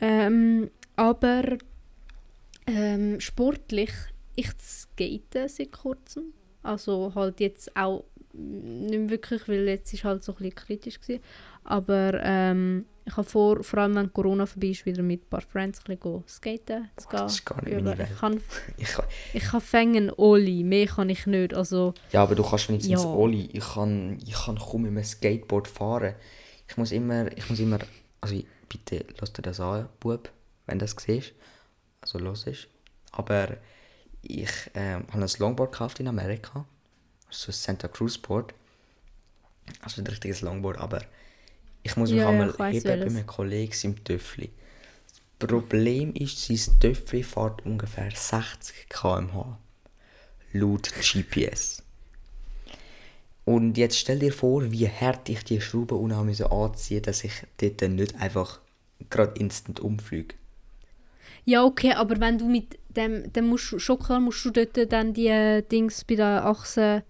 Ähm, 0.00 0.70
aber 0.96 1.56
ähm, 2.66 3.20
sportlich, 3.20 3.90
ich 4.34 4.50
skate 4.60 5.48
seit 5.48 5.72
kurzem. 5.72 6.34
Also 6.62 7.12
halt 7.14 7.40
jetzt 7.40 7.76
auch 7.76 8.04
mm, 8.32 8.86
nicht 8.86 9.10
wirklich, 9.10 9.48
weil 9.48 9.68
jetzt 9.68 9.92
ist 9.92 10.04
halt 10.04 10.24
so 10.24 10.32
ein 10.32 10.38
bisschen 10.38 10.54
kritisch 10.54 11.00
gewesen. 11.00 11.22
Aber 11.62 12.20
ähm, 12.22 12.86
ich 13.06 13.16
habe 13.16 13.28
vor, 13.28 13.62
vor 13.62 13.78
allem 13.80 13.94
wenn 13.96 14.12
Corona 14.12 14.46
vorbei 14.46 14.68
ist, 14.68 14.86
wieder 14.86 15.02
mit 15.02 15.24
ein 15.24 15.28
paar 15.28 15.42
Friends 15.42 15.80
ein 15.86 15.96
bisschen 15.96 16.24
skaten. 16.26 16.88
zu 16.96 17.08
gehen. 17.08 17.18
das 17.20 17.34
ist 17.34 17.44
gar 17.44 17.62
nicht 17.62 17.74
meine 17.74 17.98
Welt. 17.98 18.08
Ich 18.10 18.18
kann, 18.18 18.40
Ich, 18.78 18.88
ich 19.34 19.42
kann 19.44 19.60
fängen 19.60 20.10
Oli, 20.16 20.64
mehr 20.64 20.86
kann 20.86 21.10
ich 21.10 21.26
nicht. 21.26 21.52
Also 21.52 21.92
ja, 22.12 22.22
aber 22.22 22.34
du 22.34 22.42
kannst 22.42 22.68
wenigstens 22.68 23.02
Ja. 23.02 23.08
Oli. 23.08 23.46
Ich 23.52 23.74
kann, 23.74 24.18
ich 24.24 24.32
kann 24.32 24.58
kaum 24.58 24.82
mit 24.82 24.90
einem 24.90 25.04
Skateboard 25.04 25.68
fahren. 25.68 26.14
Ich 26.68 26.76
muss 26.78 26.92
immer, 26.92 27.30
ich 27.36 27.48
muss 27.50 27.60
immer, 27.60 27.78
also 28.22 28.42
bitte 28.68 29.04
lass 29.20 29.32
dir 29.34 29.42
das 29.42 29.60
an, 29.60 29.88
Bub, 30.00 30.30
wenn 30.66 30.78
du 30.78 30.86
das 30.86 30.96
siehst. 30.98 31.32
Also 32.00 32.18
los 32.18 32.46
ist. 32.46 32.68
Aber 33.12 33.58
ich 34.22 34.50
ähm, 34.74 35.04
habe 35.12 35.22
ein 35.22 35.30
Longboard 35.38 35.72
gekauft 35.72 36.00
in 36.00 36.08
Amerika. 36.08 36.64
So 37.28 37.50
ein 37.50 37.52
Santa 37.52 37.88
Cruz 37.88 38.16
Board. 38.16 38.54
Also 39.82 40.00
ein 40.00 40.06
richtiges 40.06 40.40
Longboard, 40.40 40.78
aber 40.78 41.02
ich 41.84 41.96
muss 41.96 42.10
mich 42.10 42.18
Ja, 42.18 42.24
ja, 42.24 42.30
einmal 42.30 42.58
weiss 42.58 42.82
heben 42.82 43.00
bei 43.00 43.06
einem 43.06 43.26
Kollegen 43.26 43.74
im 43.82 44.04
Töffli. 44.04 44.50
Das 45.38 45.48
Problem 45.48 46.14
ist, 46.14 46.44
sein 46.44 46.80
Töffli 46.80 47.22
fährt 47.22 47.64
ungefähr 47.64 48.10
60 48.10 48.88
km/h. 48.88 49.58
Laut 50.52 50.90
GPS. 51.00 51.82
Und 53.44 53.76
jetzt 53.76 53.98
stell 53.98 54.18
dir 54.18 54.32
vor, 54.32 54.72
wie 54.72 54.88
hart 54.88 55.28
ich 55.28 55.44
die 55.44 55.60
Schrauben 55.60 55.98
unten 55.98 56.26
musste 56.26 56.50
anziehen 56.50 57.02
dass 57.02 57.22
ich 57.24 57.42
dort 57.58 57.82
nicht 57.90 58.14
einfach 58.16 58.60
gerade 59.10 59.38
instant 59.38 59.80
umfliege. 59.80 60.34
Ja, 61.44 61.62
okay, 61.64 61.92
aber 61.92 62.18
wenn 62.20 62.38
du 62.38 62.48
mit 62.48 62.78
dem, 62.88 63.30
dann 63.32 63.48
musst 63.48 63.70
du, 63.70 63.78
schon 63.78 63.98
klar 63.98 64.20
musst 64.20 64.42
du 64.46 64.50
dort 64.50 64.90
dann 64.90 65.12
die 65.12 65.26
äh, 65.26 65.60
Dings 65.60 66.04
bei 66.04 66.14
der 66.14 66.46
Achse 66.46 67.02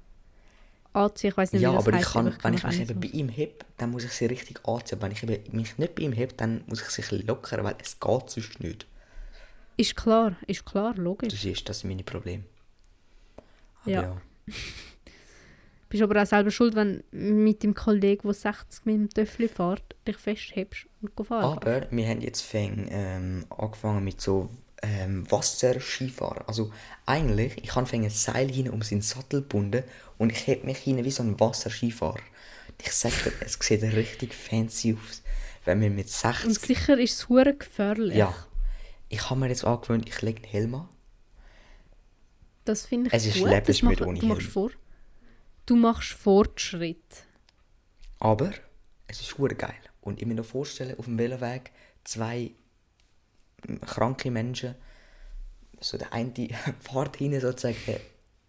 anziehen. 0.94 1.30
Ich 1.30 1.36
weiß 1.36 1.52
nicht, 1.52 1.62
Ja, 1.62 1.72
wie 1.72 1.76
das 1.76 1.86
aber 1.86 1.90
ich 1.96 2.04
heisst, 2.04 2.12
kann, 2.12 2.26
ich 2.28 2.44
wenn 2.44 2.54
ich 2.54 2.64
mich 2.64 2.80
eben 2.80 3.00
bei 3.00 3.08
ihm 3.08 3.28
heb, 3.28 3.64
dann 3.76 3.90
muss 3.90 4.04
ich 4.04 4.12
sie 4.12 4.26
richtig 4.26 4.66
anziehen. 4.66 5.00
Wenn 5.02 5.12
ich 5.12 5.22
eben 5.22 5.56
mich 5.56 5.78
nicht 5.78 5.94
bei 5.94 6.02
ihm 6.02 6.12
heb, 6.12 6.36
dann 6.36 6.64
muss 6.66 6.80
ich 6.80 6.88
sie 6.88 7.02
ein 7.02 7.08
bisschen 7.08 7.26
lockern, 7.26 7.64
weil 7.64 7.76
es 7.80 7.98
geht 7.98 8.30
sonst 8.30 8.60
nicht. 8.60 8.86
Ist 9.76 9.96
klar, 9.96 10.36
ist 10.46 10.64
klar, 10.64 10.94
logisch. 10.96 11.32
Das 11.32 11.44
ist 11.44 11.68
das 11.68 11.80
sind 11.80 11.90
meine 11.90 12.04
Probleme. 12.04 12.44
Aber 13.82 13.90
Ja. 13.90 14.02
ja. 14.02 14.16
Bist 15.88 16.02
aber 16.02 16.20
auch 16.20 16.26
selber 16.26 16.50
schuld, 16.50 16.74
wenn 16.74 17.04
mit 17.12 17.62
dem 17.62 17.72
Kollegen, 17.74 18.22
der 18.24 18.34
60 18.34 18.84
mit 18.84 18.94
dem 18.96 19.10
Töffel 19.10 19.48
fährt, 19.48 19.94
dich 20.08 20.16
festhebst 20.16 20.86
und 21.00 21.14
go 21.14 21.22
fahren 21.22 21.60
kannst. 21.60 21.84
Aber 21.84 21.96
wir 21.96 22.08
haben 22.08 22.20
jetzt 22.20 22.40
fäng, 22.40 22.88
ähm, 22.90 23.46
angefangen 23.50 24.02
mit 24.02 24.20
so 24.20 24.48
ähm, 24.84 25.30
Wasserskifahren. 25.30 26.44
Also 26.46 26.70
eigentlich, 27.06 27.56
ich 27.64 27.74
habe 27.74 27.90
ein 27.92 28.10
Seil 28.10 28.50
hin 28.50 28.68
um 28.70 28.82
seinen 28.82 29.02
Sattel 29.02 29.40
gebunden 29.40 29.82
und 30.18 30.30
ich 30.30 30.46
heb 30.46 30.64
mich 30.64 30.78
hin 30.78 31.02
wie 31.04 31.10
so 31.10 31.22
ein 31.22 31.38
Wasserskifahrer. 31.40 32.20
Ich 32.80 32.92
sag 32.92 33.12
dir, 33.24 33.32
es 33.40 33.54
sieht 33.60 33.82
richtig 33.82 34.34
fancy 34.34 34.94
aus, 35.00 35.22
wenn 35.64 35.80
wir 35.80 35.90
mit 35.90 36.06
Und 36.06 36.10
60... 36.12 36.58
sicher 36.58 36.98
ist 36.98 37.12
es 37.14 37.28
hure 37.28 37.54
gefährlich. 37.54 38.16
Ja. 38.16 38.34
Ich 39.08 39.30
habe 39.30 39.40
mir 39.40 39.48
jetzt 39.48 39.64
angewöhnt, 39.64 40.08
ich 40.08 40.20
lege 40.22 40.42
einen 40.42 40.50
Helm 40.50 40.74
an. 40.74 40.88
Das 42.64 42.86
finde 42.86 43.08
ich 43.08 43.14
Es 43.14 43.26
ist 43.26 43.38
gut. 43.38 43.68
das 43.68 43.82
mach- 43.82 44.00
ohne 44.00 44.18
du 44.18 44.26
machst 44.26 44.46
vor. 44.48 44.70
Du 45.66 45.76
machst 45.76 46.10
Fortschritt. 46.12 47.24
Aber 48.18 48.50
es 49.06 49.20
ist 49.20 49.38
hure 49.38 49.54
geil. 49.54 49.74
Und 50.00 50.20
ich 50.20 50.26
mir 50.26 50.34
noch 50.34 50.44
vorstellen, 50.44 50.98
auf 50.98 51.04
dem 51.06 51.18
Veloweg 51.18 51.70
zwei 52.04 52.52
kranke 53.86 54.30
Menschen, 54.30 54.74
so 55.80 55.98
der 55.98 56.12
eine 56.12 56.32
fährt 56.80 57.16
hinten 57.16 57.40
sozusagen 57.40 58.00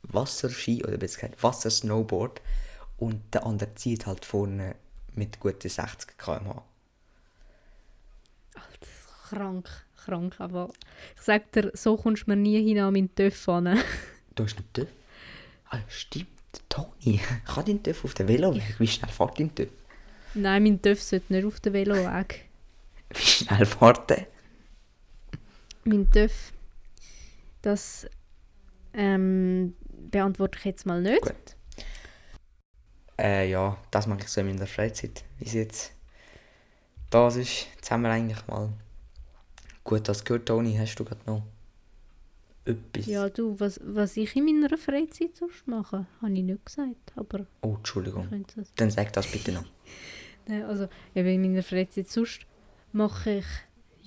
Wasserski 0.04 0.84
oder 0.84 0.98
besser 0.98 1.22
gesagt 1.22 1.44
Wassersnowboard 1.44 2.42
und 2.98 3.22
der 3.34 3.46
andere 3.46 3.74
zieht 3.76 4.06
halt 4.06 4.26
vorne 4.26 4.76
mit 5.14 5.40
guten 5.40 5.70
60 5.70 6.18
km/h. 6.18 6.64
Krank, 9.30 9.68
krank. 10.06 10.36
Aber 10.40 10.70
ich 11.16 11.22
sag 11.22 11.52
dir, 11.52 11.72
so 11.74 11.98
kommst 11.98 12.28
du 12.28 12.32
mir 12.32 12.36
nie 12.36 12.62
hin 12.64 12.80
an 12.80 12.94
meinen 12.94 13.14
Töff 13.16 13.50
an. 13.50 13.80
Du 14.36 14.44
hast 14.44 14.58
einen 14.58 14.74
TÜV? 14.74 14.88
Ah, 15.70 15.80
stimmt. 15.88 16.28
Toni, 16.70 17.20
kann 17.46 17.66
dein 17.66 17.82
TÜV 17.82 18.06
auf 18.06 18.14
den 18.14 18.28
Veloweg? 18.28 18.80
Wie 18.80 18.88
schnell 18.88 19.12
fährt 19.12 19.40
dein 19.40 19.56
TÜV? 19.56 19.70
Nein, 20.36 20.64
mein 20.64 20.82
Töff 20.82 21.02
sollte 21.02 21.34
nicht 21.34 21.46
auf 21.46 21.60
den 21.60 21.74
Veloweg. 21.74 22.46
Wie 23.10 23.26
schnell 23.26 23.66
fährt 23.66 24.10
der? 24.10 24.28
Mein 25.86 26.10
Töff, 26.10 26.52
das 27.62 28.08
ähm, 28.94 29.76
beantworte 29.88 30.58
ich 30.58 30.66
jetzt 30.66 30.86
mal 30.86 31.00
nicht. 31.00 31.22
Gut. 31.22 31.56
Äh, 33.20 33.50
ja, 33.50 33.78
das 33.92 34.08
mache 34.08 34.22
ich 34.22 34.30
so 34.30 34.42
in 34.42 34.48
meiner 34.48 34.66
Freizeit. 34.68 35.24
Wie 35.40 35.46
jetzt 35.46 35.94
das 37.12 37.36
ist, 37.36 37.68
jetzt 37.76 37.92
haben 37.92 38.02
wir 38.02 38.10
eigentlich 38.10 38.46
mal 38.48 38.74
gut 39.84 40.08
das 40.10 40.26
gehört, 40.26 40.48
Toni. 40.48 40.76
Hast 40.76 40.96
du 40.96 41.06
gerade 41.06 41.22
noch 41.26 41.44
etwas? 42.66 43.06
Ja, 43.06 43.30
du, 43.30 43.60
was, 43.60 43.80
was 43.84 44.18
ich 44.18 44.36
in 44.36 44.46
meiner 44.46 44.78
Freizeit 44.78 45.36
sonst 45.36 45.68
mache, 45.68 46.08
habe 46.20 46.34
ich 46.34 46.44
nicht 46.44 46.66
gesagt. 46.66 47.14
Aber 47.16 47.46
Oh, 47.62 47.76
Entschuldigung. 47.76 48.28
Dann 48.76 48.90
sag 48.90 49.14
das 49.14 49.28
bitte 49.28 49.52
noch. 49.52 49.66
Nein, 50.48 50.64
also 50.64 50.88
eben 51.14 51.28
in 51.28 51.42
meiner 51.42 51.64
Freizeit 51.64 52.10
sonst 52.10 52.42
mache 52.92 53.38
ich 53.38 53.46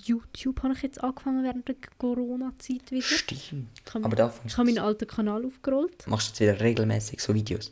YouTube, 0.03 0.63
habe 0.63 0.73
ich 0.73 0.81
jetzt 0.81 1.03
angefangen 1.03 1.43
während 1.43 1.67
der 1.67 1.75
Corona-Zeit 1.97 2.91
wieder. 2.91 3.01
Stimmt. 3.01 3.67
Ich 3.85 3.93
habe, 3.93 4.05
Aber 4.05 4.15
da 4.15 4.33
ich 4.45 4.57
habe 4.57 4.65
meinen 4.65 4.79
alten 4.79 5.07
Kanal 5.07 5.45
aufgerollt. 5.45 6.07
machst 6.07 6.39
du 6.39 6.43
jetzt 6.45 6.55
wieder 6.55 6.63
regelmäßig 6.65 7.21
so 7.21 7.33
Videos. 7.33 7.71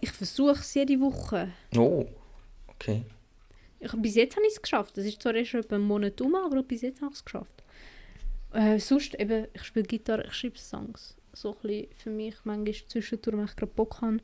Ich 0.00 0.12
versuche 0.12 0.60
es 0.60 0.74
jede 0.74 1.00
Woche. 1.00 1.48
Oh, 1.76 2.06
okay. 2.68 3.02
Ich, 3.80 3.92
bis 3.92 4.14
jetzt 4.14 4.36
habe 4.36 4.46
ich 4.46 4.52
es 4.54 4.62
geschafft. 4.62 4.96
Das 4.96 5.04
ist 5.04 5.20
zwar 5.22 5.34
erst 5.34 5.54
etwa 5.54 5.76
einen 5.76 5.84
Monat 5.84 6.20
um, 6.20 6.34
aber 6.34 6.62
bis 6.62 6.82
jetzt 6.82 7.00
habe 7.00 7.12
ich 7.12 7.18
es 7.18 7.24
geschafft. 7.24 7.62
Äh, 8.52 8.78
sonst 8.78 9.14
eben, 9.18 9.46
ich 9.52 9.64
spiele 9.64 9.86
Gitarre, 9.86 10.26
ich 10.26 10.32
schreibe 10.34 10.58
Songs. 10.58 11.16
so 11.32 11.54
ein 11.54 11.56
bisschen 11.62 11.86
für 11.96 12.10
mich 12.10 12.34
manchmal 12.44 12.74
zwischendurch, 12.88 13.36
wenn 13.36 13.44
ich 13.44 13.56
gerade 13.56 13.72
Bock 13.72 14.00
habe. 14.00 14.18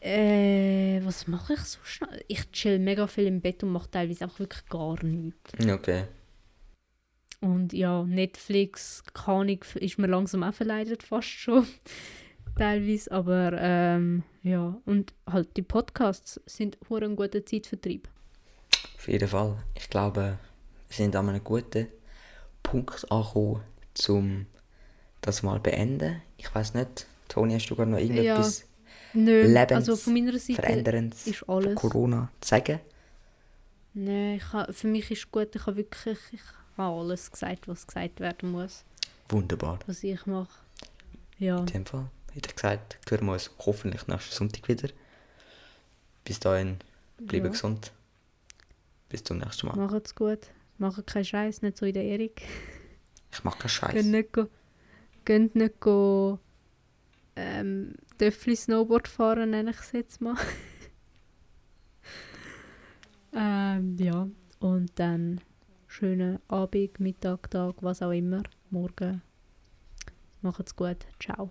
Äh, 0.00 1.00
was 1.04 1.26
mache 1.26 1.54
ich 1.54 1.60
so 1.60 1.78
schnell? 1.82 2.24
Ich 2.26 2.50
chill 2.52 2.78
mega 2.78 3.06
viel 3.06 3.26
im 3.26 3.40
Bett 3.40 3.62
und 3.62 3.70
mache 3.70 3.90
teilweise 3.90 4.24
einfach 4.24 4.38
wirklich 4.40 4.64
gar 4.66 5.02
nichts. 5.04 5.52
Okay. 5.68 6.04
Und 7.40 7.72
ja, 7.72 8.02
Netflix, 8.04 9.02
keine 9.14 9.38
Ahnung, 9.40 9.64
ist 9.74 9.98
mir 9.98 10.06
langsam 10.06 10.42
auch 10.42 10.54
verleidet, 10.54 11.02
fast 11.02 11.28
schon. 11.28 11.66
teilweise, 12.56 13.10
aber 13.12 13.52
ähm, 13.58 14.22
ja. 14.42 14.78
Und 14.84 15.14
halt 15.26 15.56
die 15.56 15.62
Podcasts 15.62 16.40
sind 16.46 16.78
hure 16.88 17.04
ein 17.04 17.16
guter 17.16 17.44
Zeitvertrieb. 17.44 18.08
Auf 18.96 19.08
jeden 19.08 19.28
Fall. 19.28 19.62
Ich 19.74 19.88
glaube, 19.88 20.38
wir 20.88 20.96
sind 20.96 21.16
an 21.16 21.28
einem 21.28 21.44
guten 21.44 21.88
Punkt 22.62 23.10
angekommen, 23.10 23.62
um 24.08 24.46
das 25.20 25.42
mal 25.42 25.60
beenden. 25.60 26.22
Ich 26.36 26.54
weiß 26.54 26.74
nicht, 26.74 27.06
Toni, 27.28 27.54
hast 27.54 27.68
du 27.68 27.76
gerade 27.76 27.90
noch 27.90 27.98
irgendetwas 27.98 28.66
Nö, 29.12 29.42
Lebens 29.42 29.72
also 29.88 29.96
von 29.96 30.12
meiner 30.12 30.38
Seite 30.38 30.54
Veränderndes 30.62 31.26
ist 31.26 31.48
alles. 31.48 31.74
Corona 31.74 32.30
zu 32.40 32.48
sagen? 32.48 32.80
Nein, 33.94 34.36
ich 34.36 34.76
für 34.76 34.86
mich 34.86 35.10
ist 35.10 35.30
gut, 35.32 35.54
ich 35.54 35.66
habe 35.66 35.76
wirklich 35.78 36.18
ich 36.32 36.40
habe 36.76 37.00
alles 37.00 37.30
gesagt, 37.30 37.66
was 37.68 37.86
gesagt 37.86 38.20
werden 38.20 38.52
muss, 38.52 38.84
Wunderbar. 39.28 39.78
was 39.86 40.02
ich 40.04 40.24
mache. 40.26 40.48
Ja, 41.38 41.58
In 41.58 41.66
dem 41.66 41.86
Fall, 41.86 42.06
wie 42.34 42.40
gesagt, 42.40 42.98
hören 43.08 43.26
wir 43.26 43.32
uns 43.32 43.50
hoffentlich 43.58 44.06
nächsten 44.06 44.32
Sonntag 44.34 44.68
wieder. 44.68 44.88
Bis 46.24 46.38
dahin, 46.38 46.76
bleibe 47.18 47.46
Ja. 47.46 47.52
gesund. 47.52 47.92
Bis 49.08 49.24
zum 49.24 49.38
nächsten 49.38 49.66
Mal. 49.66 49.76
macht's 49.76 50.14
gut. 50.14 50.46
Macht 50.78 51.04
keinen 51.08 51.24
Scheiß, 51.24 51.62
nicht 51.62 51.76
so 51.76 51.84
in 51.86 51.94
der 51.94 52.04
Erik. 52.04 52.42
Ich 53.32 53.42
mache 53.44 53.58
keinen 53.58 53.68
Scheiß. 53.70 54.04
nicht, 54.04 54.32
go, 54.32 54.46
gehen 55.24 55.50
nicht 55.54 55.80
go, 55.80 56.38
ähm, 57.36 57.94
Töffli 58.20 58.54
Snowboard 58.54 59.08
fahren, 59.08 59.48
nenne 59.48 59.70
ich 59.70 59.78
es 59.78 59.92
jetzt 59.92 60.20
mal. 60.20 60.36
ähm, 63.32 63.96
ja, 63.98 64.28
und 64.58 64.90
dann 64.96 65.40
schönen 65.86 66.38
Abend, 66.46 67.00
Mittag, 67.00 67.50
Tag, 67.50 67.76
was 67.80 68.02
auch 68.02 68.10
immer, 68.10 68.42
morgen. 68.68 69.22
Macht's 70.42 70.76
gut. 70.76 70.98
Ciao. 71.18 71.50